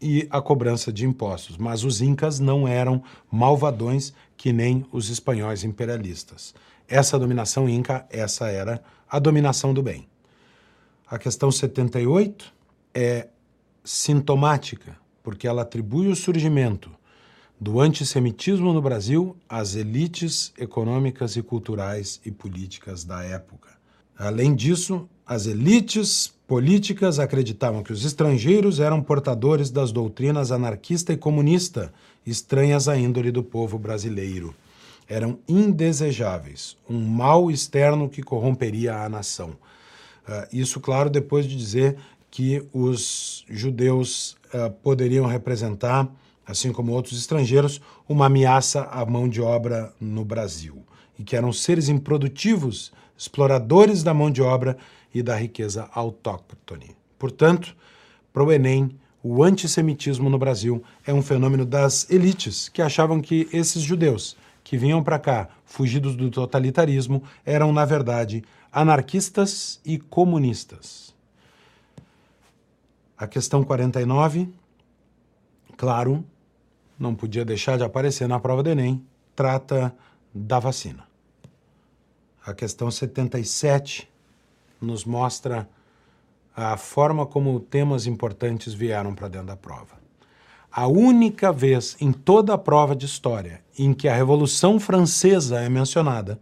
e 0.00 0.24
a 0.30 0.40
cobrança 0.40 0.92
de 0.92 1.04
impostos. 1.04 1.56
Mas 1.56 1.82
os 1.82 2.00
incas 2.00 2.38
não 2.38 2.68
eram 2.68 3.02
malvadões 3.28 4.12
que 4.36 4.52
nem 4.52 4.86
os 4.92 5.10
espanhóis 5.10 5.64
imperialistas. 5.64 6.54
Essa 6.90 7.16
dominação 7.16 7.68
inca, 7.68 8.04
essa 8.10 8.48
era 8.48 8.82
a 9.08 9.20
dominação 9.20 9.72
do 9.72 9.80
bem. 9.80 10.08
A 11.06 11.20
questão 11.20 11.50
78 11.50 12.52
é 12.92 13.28
sintomática, 13.84 14.96
porque 15.22 15.46
ela 15.46 15.62
atribui 15.62 16.08
o 16.08 16.16
surgimento 16.16 16.90
do 17.60 17.78
antissemitismo 17.78 18.72
no 18.72 18.82
Brasil 18.82 19.36
às 19.48 19.76
elites 19.76 20.52
econômicas 20.58 21.36
e 21.36 21.42
culturais 21.42 22.20
e 22.24 22.30
políticas 22.32 23.04
da 23.04 23.22
época. 23.22 23.70
Além 24.18 24.52
disso, 24.52 25.08
as 25.24 25.46
elites 25.46 26.34
políticas 26.44 27.20
acreditavam 27.20 27.84
que 27.84 27.92
os 27.92 28.04
estrangeiros 28.04 28.80
eram 28.80 29.00
portadores 29.00 29.70
das 29.70 29.92
doutrinas 29.92 30.50
anarquista 30.50 31.12
e 31.12 31.16
comunista, 31.16 31.92
estranhas 32.26 32.88
à 32.88 32.96
índole 32.96 33.30
do 33.30 33.44
povo 33.44 33.78
brasileiro. 33.78 34.52
Eram 35.10 35.40
indesejáveis, 35.48 36.76
um 36.88 37.00
mal 37.00 37.50
externo 37.50 38.08
que 38.08 38.22
corromperia 38.22 38.94
a 38.94 39.08
nação. 39.08 39.50
Uh, 39.50 40.46
isso, 40.52 40.78
claro, 40.78 41.10
depois 41.10 41.46
de 41.46 41.56
dizer 41.56 41.96
que 42.30 42.64
os 42.72 43.44
judeus 43.50 44.36
uh, 44.54 44.70
poderiam 44.84 45.26
representar, 45.26 46.08
assim 46.46 46.70
como 46.70 46.92
outros 46.92 47.18
estrangeiros, 47.18 47.80
uma 48.08 48.26
ameaça 48.26 48.84
à 48.84 49.04
mão 49.04 49.28
de 49.28 49.42
obra 49.42 49.92
no 50.00 50.24
Brasil. 50.24 50.84
e 51.18 51.24
que 51.24 51.34
eram 51.34 51.52
seres 51.52 51.88
improdutivos, 51.88 52.92
exploradores 53.18 54.04
da 54.04 54.14
mão 54.14 54.30
de 54.30 54.40
obra 54.40 54.78
e 55.12 55.24
da 55.24 55.36
riqueza 55.36 55.90
autóctone. 55.92 56.96
Portanto, 57.18 57.76
para 58.32 58.44
o 58.44 58.52
Enem, 58.52 58.96
o 59.22 59.42
antissemitismo 59.42 60.30
no 60.30 60.38
Brasil 60.38 60.82
é 61.04 61.12
um 61.12 61.20
fenômeno 61.20 61.66
das 61.66 62.08
elites 62.08 62.68
que 62.68 62.80
achavam 62.80 63.20
que 63.20 63.48
esses 63.52 63.82
judeus 63.82 64.36
que 64.70 64.78
vinham 64.78 65.02
para 65.02 65.18
cá 65.18 65.48
fugidos 65.64 66.14
do 66.14 66.30
totalitarismo 66.30 67.24
eram, 67.44 67.72
na 67.72 67.84
verdade, 67.84 68.44
anarquistas 68.70 69.80
e 69.84 69.98
comunistas. 69.98 71.12
A 73.18 73.26
questão 73.26 73.64
49, 73.64 74.48
claro, 75.76 76.24
não 76.96 77.16
podia 77.16 77.44
deixar 77.44 77.78
de 77.78 77.82
aparecer 77.82 78.28
na 78.28 78.38
prova 78.38 78.62
do 78.62 78.70
Enem, 78.70 79.04
trata 79.34 79.92
da 80.32 80.60
vacina. 80.60 81.02
A 82.46 82.54
questão 82.54 82.92
77 82.92 84.08
nos 84.80 85.04
mostra 85.04 85.68
a 86.54 86.76
forma 86.76 87.26
como 87.26 87.58
temas 87.58 88.06
importantes 88.06 88.72
vieram 88.72 89.16
para 89.16 89.26
dentro 89.26 89.48
da 89.48 89.56
prova. 89.56 89.99
A 90.72 90.86
única 90.86 91.52
vez 91.52 91.96
em 92.00 92.12
toda 92.12 92.54
a 92.54 92.58
prova 92.58 92.94
de 92.94 93.04
história 93.06 93.60
em 93.78 93.92
que 93.92 94.08
a 94.08 94.14
Revolução 94.14 94.78
Francesa 94.78 95.60
é 95.60 95.68
mencionada 95.68 96.40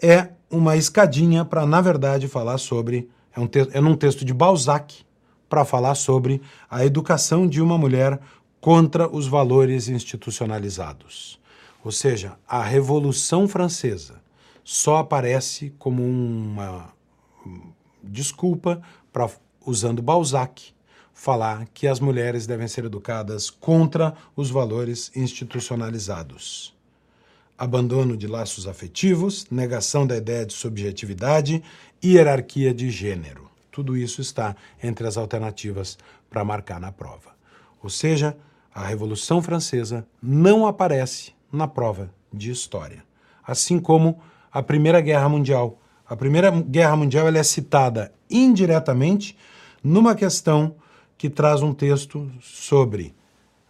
é 0.00 0.30
uma 0.50 0.76
escadinha 0.76 1.44
para, 1.44 1.66
na 1.66 1.80
verdade, 1.80 2.28
falar 2.28 2.58
sobre. 2.58 3.08
É, 3.36 3.40
um 3.40 3.48
é 3.72 3.80
num 3.80 3.96
texto 3.96 4.24
de 4.24 4.32
Balzac, 4.32 5.04
para 5.48 5.64
falar 5.64 5.94
sobre 5.94 6.40
a 6.70 6.84
educação 6.84 7.46
de 7.46 7.60
uma 7.60 7.78
mulher 7.78 8.18
contra 8.60 9.08
os 9.08 9.26
valores 9.26 9.88
institucionalizados. 9.88 11.38
Ou 11.84 11.92
seja, 11.92 12.32
a 12.48 12.62
Revolução 12.62 13.46
Francesa 13.46 14.22
só 14.64 14.96
aparece 14.96 15.72
como 15.78 16.02
uma 16.02 16.88
desculpa 18.02 18.82
para, 19.12 19.30
usando 19.64 20.02
Balzac, 20.02 20.73
falar 21.14 21.66
que 21.72 21.86
as 21.86 22.00
mulheres 22.00 22.46
devem 22.46 22.66
ser 22.66 22.84
educadas 22.84 23.48
contra 23.48 24.14
os 24.34 24.50
valores 24.50 25.12
institucionalizados. 25.14 26.74
Abandono 27.56 28.16
de 28.16 28.26
laços 28.26 28.66
afetivos, 28.66 29.46
negação 29.48 30.04
da 30.04 30.16
ideia 30.16 30.44
de 30.44 30.52
subjetividade 30.52 31.62
e 32.02 32.14
hierarquia 32.14 32.74
de 32.74 32.90
gênero. 32.90 33.48
Tudo 33.70 33.96
isso 33.96 34.20
está 34.20 34.56
entre 34.82 35.06
as 35.06 35.16
alternativas 35.16 35.96
para 36.28 36.44
marcar 36.44 36.80
na 36.80 36.90
prova. 36.90 37.32
Ou 37.80 37.88
seja, 37.88 38.36
a 38.74 38.84
Revolução 38.84 39.40
Francesa 39.40 40.04
não 40.20 40.66
aparece 40.66 41.32
na 41.50 41.68
prova 41.68 42.10
de 42.32 42.50
história. 42.50 43.04
Assim 43.46 43.78
como 43.78 44.20
a 44.52 44.62
Primeira 44.62 45.00
Guerra 45.00 45.28
Mundial. 45.28 45.78
A 46.08 46.16
Primeira 46.16 46.50
Guerra 46.50 46.96
Mundial 46.96 47.28
é 47.28 47.42
citada 47.42 48.12
indiretamente 48.28 49.36
numa 49.82 50.14
questão 50.14 50.74
que 51.16 51.30
traz 51.30 51.62
um 51.62 51.72
texto 51.72 52.30
sobre 52.40 53.14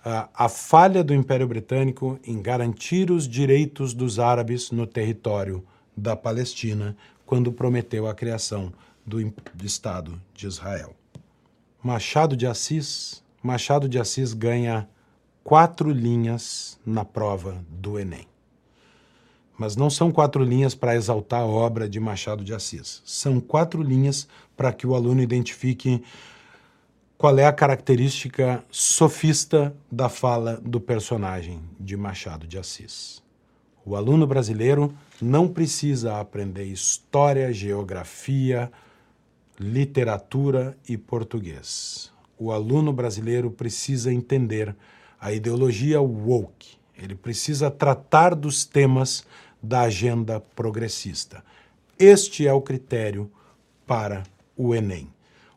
a, 0.04 0.28
a 0.34 0.48
falha 0.48 1.02
do 1.02 1.14
Império 1.14 1.48
Britânico 1.48 2.18
em 2.24 2.40
garantir 2.42 3.10
os 3.10 3.26
direitos 3.26 3.94
dos 3.94 4.18
árabes 4.18 4.70
no 4.70 4.86
território 4.86 5.64
da 5.96 6.14
Palestina, 6.14 6.96
quando 7.24 7.52
prometeu 7.52 8.06
a 8.06 8.14
criação 8.14 8.72
do, 9.06 9.18
do 9.54 9.64
Estado 9.64 10.20
de 10.34 10.46
Israel. 10.46 10.94
Machado 11.82 12.36
de 12.36 12.46
Assis, 12.46 13.22
Machado 13.42 13.88
de 13.88 13.98
Assis 13.98 14.32
ganha 14.32 14.88
quatro 15.42 15.90
linhas 15.90 16.78
na 16.84 17.04
prova 17.04 17.64
do 17.68 17.98
Enem. 17.98 18.26
Mas 19.56 19.76
não 19.76 19.88
são 19.88 20.10
quatro 20.10 20.42
linhas 20.42 20.74
para 20.74 20.96
exaltar 20.96 21.42
a 21.42 21.46
obra 21.46 21.88
de 21.88 22.00
Machado 22.00 22.42
de 22.42 22.52
Assis. 22.52 23.02
São 23.04 23.38
quatro 23.38 23.82
linhas 23.82 24.26
para 24.56 24.72
que 24.72 24.86
o 24.86 24.94
aluno 24.94 25.22
identifique 25.22 26.02
qual 27.16 27.38
é 27.38 27.46
a 27.46 27.52
característica 27.52 28.64
sofista 28.70 29.74
da 29.90 30.08
fala 30.08 30.60
do 30.62 30.80
personagem 30.80 31.62
de 31.78 31.96
Machado 31.96 32.46
de 32.46 32.58
Assis. 32.58 33.22
O 33.84 33.94
aluno 33.94 34.26
brasileiro 34.26 34.92
não 35.20 35.46
precisa 35.46 36.18
aprender 36.18 36.64
história, 36.64 37.52
geografia, 37.52 38.70
literatura 39.58 40.76
e 40.88 40.96
português. 40.96 42.10
O 42.36 42.50
aluno 42.50 42.92
brasileiro 42.92 43.50
precisa 43.50 44.12
entender 44.12 44.74
a 45.20 45.32
ideologia 45.32 46.00
woke. 46.00 46.76
Ele 46.96 47.14
precisa 47.14 47.70
tratar 47.70 48.34
dos 48.34 48.64
temas 48.64 49.24
da 49.62 49.82
agenda 49.82 50.40
progressista. 50.40 51.44
Este 51.98 52.46
é 52.46 52.52
o 52.52 52.60
critério 52.60 53.30
para 53.86 54.24
o 54.56 54.74
Enem. 54.74 55.08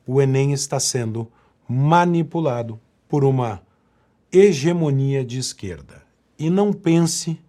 O 0.06 0.22
Enem 0.22 0.54
está 0.54 0.80
sendo 0.80 1.30
manipulado 1.68 2.80
por 3.10 3.26
uma 3.26 3.62
hegemonia 4.32 5.24
de 5.24 5.38
esquerda. 5.38 6.02
E 6.40 6.50
não 6.50 6.72
pense 6.72 7.40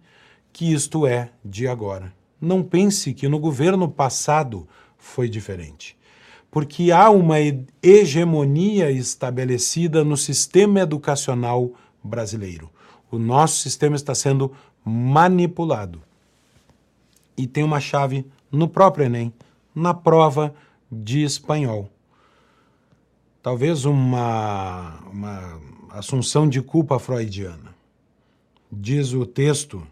que 0.51 0.73
isto 0.73 1.07
é 1.07 1.31
de 1.43 1.67
agora. 1.67 2.13
Não 2.41 2.63
pense 2.63 3.13
que 3.13 3.27
no 3.27 3.39
governo 3.39 3.87
passado 3.89 4.67
foi 4.97 5.29
diferente. 5.29 5.97
Porque 6.51 6.91
há 6.91 7.09
uma 7.09 7.37
hegemonia 7.81 8.89
estabelecida 8.91 10.03
no 10.03 10.17
sistema 10.17 10.79
educacional 10.79 11.71
brasileiro. 12.03 12.69
O 13.11 13.17
nosso 13.17 13.61
sistema 13.61 13.95
está 13.95 14.15
sendo 14.15 14.51
manipulado. 14.83 16.01
E 17.37 17.45
tem 17.45 17.63
uma 17.63 17.79
chave 17.79 18.25
no 18.51 18.67
próprio 18.67 19.05
Enem, 19.05 19.31
na 19.75 19.93
prova 19.93 20.53
de 20.91 21.23
espanhol 21.23 21.89
talvez 23.41 23.85
uma, 23.85 24.99
uma 25.11 25.61
assunção 25.91 26.47
de 26.47 26.61
culpa 26.61 26.99
freudiana. 26.99 27.75
Diz 28.71 29.13
o 29.13 29.25
texto: 29.25 29.85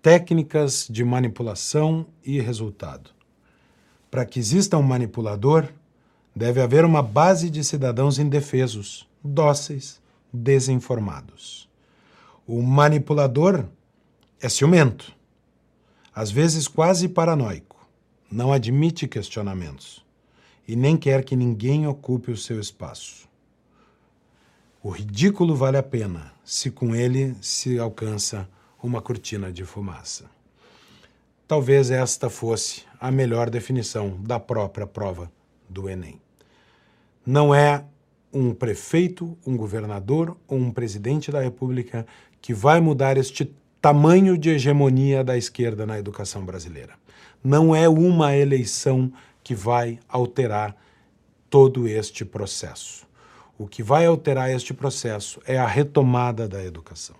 técnicas 0.00 0.86
de 0.88 1.04
manipulação 1.04 2.06
e 2.24 2.40
resultado. 2.40 3.10
Para 4.10 4.24
que 4.24 4.38
exista 4.38 4.76
um 4.76 4.82
manipulador, 4.82 5.68
deve 6.34 6.60
haver 6.60 6.84
uma 6.84 7.02
base 7.02 7.50
de 7.50 7.64
cidadãos 7.64 8.18
indefesos, 8.18 9.08
dóceis, 9.22 10.00
desinformados. 10.32 11.68
O 12.46 12.60
manipulador 12.62 13.64
é 14.40 14.48
ciumento, 14.48 15.12
às 16.14 16.30
vezes 16.30 16.68
quase 16.68 17.08
paranoico, 17.08 17.88
não 18.30 18.52
admite 18.52 19.06
questionamentos 19.06 20.02
e 20.66 20.76
nem 20.76 20.96
quer 20.96 21.24
que 21.24 21.36
ninguém 21.36 21.86
ocupe 21.86 22.30
o 22.30 22.36
seu 22.36 22.60
espaço. 22.60 23.28
O 24.82 24.90
ridículo 24.90 25.54
vale 25.54 25.76
a 25.76 25.82
pena 25.82 26.32
se 26.44 26.70
com 26.70 26.94
ele 26.94 27.36
se 27.40 27.78
alcança 27.78 28.48
uma 28.82 29.00
cortina 29.00 29.52
de 29.52 29.64
fumaça. 29.64 30.30
Talvez 31.46 31.90
esta 31.90 32.28
fosse 32.28 32.82
a 32.98 33.10
melhor 33.10 33.50
definição 33.50 34.18
da 34.22 34.40
própria 34.40 34.86
prova 34.86 35.30
do 35.68 35.88
Enem. 35.88 36.20
Não 37.24 37.54
é 37.54 37.84
um 38.32 38.54
prefeito, 38.54 39.36
um 39.46 39.56
governador 39.56 40.36
ou 40.48 40.58
um 40.58 40.70
presidente 40.70 41.30
da 41.30 41.40
República 41.40 42.06
que 42.40 42.52
vai 42.52 42.80
mudar 42.80 43.16
este 43.16 43.54
tamanho 43.80 44.38
de 44.38 44.50
hegemonia 44.50 45.22
da 45.22 45.36
esquerda 45.36 45.84
na 45.84 45.98
educação 45.98 46.44
brasileira. 46.44 46.94
Não 47.44 47.74
é 47.74 47.88
uma 47.88 48.36
eleição 48.36 49.12
que 49.42 49.54
vai 49.54 49.98
alterar 50.08 50.76
todo 51.48 51.86
este 51.86 52.24
processo. 52.24 53.06
O 53.58 53.66
que 53.66 53.82
vai 53.82 54.06
alterar 54.06 54.50
este 54.50 54.72
processo 54.72 55.40
é 55.46 55.58
a 55.58 55.66
retomada 55.66 56.48
da 56.48 56.64
educação. 56.64 57.16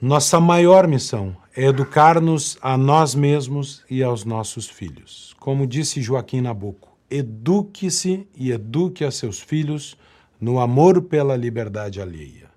Nossa 0.00 0.38
maior 0.38 0.86
missão 0.86 1.34
é 1.56 1.64
educar-nos 1.64 2.58
a 2.60 2.76
nós 2.76 3.14
mesmos 3.14 3.82
e 3.88 4.02
aos 4.02 4.24
nossos 4.24 4.68
filhos. 4.68 5.34
Como 5.40 5.66
disse 5.66 6.02
Joaquim 6.02 6.42
Nabuco, 6.42 6.94
eduque-se 7.10 8.26
e 8.36 8.50
eduque 8.50 9.04
a 9.04 9.10
seus 9.10 9.40
filhos 9.40 9.96
no 10.40 10.60
amor 10.60 11.00
pela 11.02 11.36
liberdade 11.36 12.02
alheia. 12.02 12.50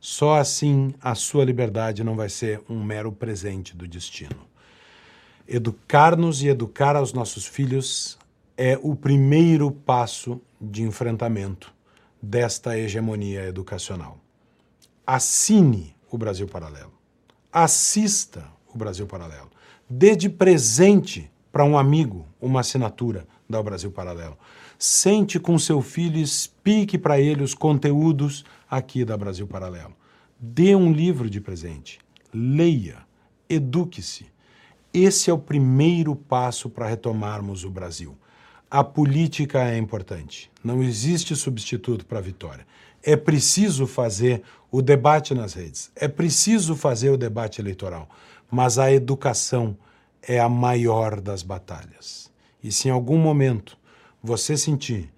Só 0.00 0.38
assim 0.38 0.94
a 1.02 1.14
sua 1.14 1.44
liberdade 1.44 2.04
não 2.04 2.16
vai 2.16 2.28
ser 2.28 2.62
um 2.70 2.82
mero 2.82 3.12
presente 3.12 3.76
do 3.76 3.86
destino. 3.86 4.46
Educar-nos 5.48 6.42
e 6.42 6.48
educar 6.48 6.96
aos 6.96 7.12
nossos 7.12 7.46
filhos 7.46 8.18
é 8.56 8.76
o 8.82 8.96
primeiro 8.96 9.70
passo 9.70 10.40
de 10.60 10.82
enfrentamento 10.82 11.72
desta 12.20 12.76
hegemonia 12.76 13.44
educacional. 13.44 14.18
Assine 15.06 15.94
o 16.10 16.18
Brasil 16.18 16.48
Paralelo. 16.48 16.92
Assista 17.52 18.44
o 18.74 18.76
Brasil 18.76 19.06
Paralelo. 19.06 19.48
Dê 19.88 20.16
de 20.16 20.28
presente 20.28 21.30
para 21.52 21.64
um 21.64 21.78
amigo 21.78 22.26
uma 22.40 22.60
assinatura 22.60 23.24
da 23.48 23.62
Brasil 23.62 23.92
Paralelo. 23.92 24.36
Sente 24.76 25.38
com 25.38 25.56
seu 25.60 25.80
filho 25.80 26.18
explique 26.18 26.98
para 26.98 27.20
ele 27.20 27.44
os 27.44 27.54
conteúdos 27.54 28.44
aqui 28.68 29.04
da 29.04 29.16
Brasil 29.16 29.46
Paralelo. 29.46 29.94
Dê 30.40 30.74
um 30.74 30.92
livro 30.92 31.30
de 31.30 31.40
presente. 31.40 32.00
Leia. 32.34 33.06
Eduque-se 33.48 34.26
Esse 34.98 35.28
é 35.28 35.32
o 35.34 35.38
primeiro 35.38 36.16
passo 36.16 36.70
para 36.70 36.88
retomarmos 36.88 37.64
o 37.64 37.70
Brasil. 37.70 38.16
A 38.70 38.82
política 38.82 39.62
é 39.70 39.76
importante, 39.76 40.50
não 40.64 40.82
existe 40.82 41.36
substituto 41.36 42.06
para 42.06 42.16
a 42.16 42.22
vitória. 42.22 42.66
É 43.02 43.14
preciso 43.14 43.86
fazer 43.86 44.42
o 44.70 44.80
debate 44.80 45.34
nas 45.34 45.52
redes, 45.52 45.90
é 45.94 46.08
preciso 46.08 46.74
fazer 46.74 47.10
o 47.10 47.18
debate 47.18 47.60
eleitoral, 47.60 48.08
mas 48.50 48.78
a 48.78 48.90
educação 48.90 49.76
é 50.22 50.40
a 50.40 50.48
maior 50.48 51.20
das 51.20 51.42
batalhas. 51.42 52.32
E 52.64 52.72
se 52.72 52.88
em 52.88 52.90
algum 52.90 53.18
momento 53.18 53.76
você 54.22 54.56
sentir 54.56 55.12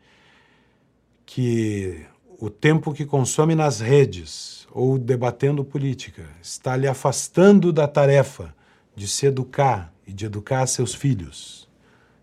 que 1.24 2.04
o 2.36 2.50
tempo 2.50 2.92
que 2.92 3.06
consome 3.06 3.54
nas 3.54 3.78
redes 3.78 4.66
ou 4.72 4.98
debatendo 4.98 5.64
política 5.64 6.24
está 6.42 6.76
lhe 6.76 6.88
afastando 6.88 7.72
da 7.72 7.86
tarefa 7.86 8.57
de 8.98 9.06
se 9.06 9.26
educar 9.26 9.94
e 10.04 10.12
de 10.12 10.26
educar 10.26 10.66
seus 10.66 10.92
filhos, 10.92 11.68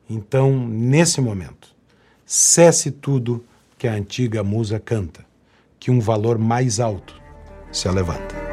então, 0.09 0.67
nesse 0.67 1.21
momento, 1.21 1.73
cesse 2.25 2.91
tudo 2.91 3.43
que 3.77 3.87
a 3.87 3.93
antiga 3.93 4.43
musa 4.43 4.79
canta, 4.79 5.25
que 5.79 5.89
um 5.89 5.99
valor 5.99 6.37
mais 6.37 6.79
alto 6.79 7.19
se 7.71 7.89
levanta. 7.89 8.44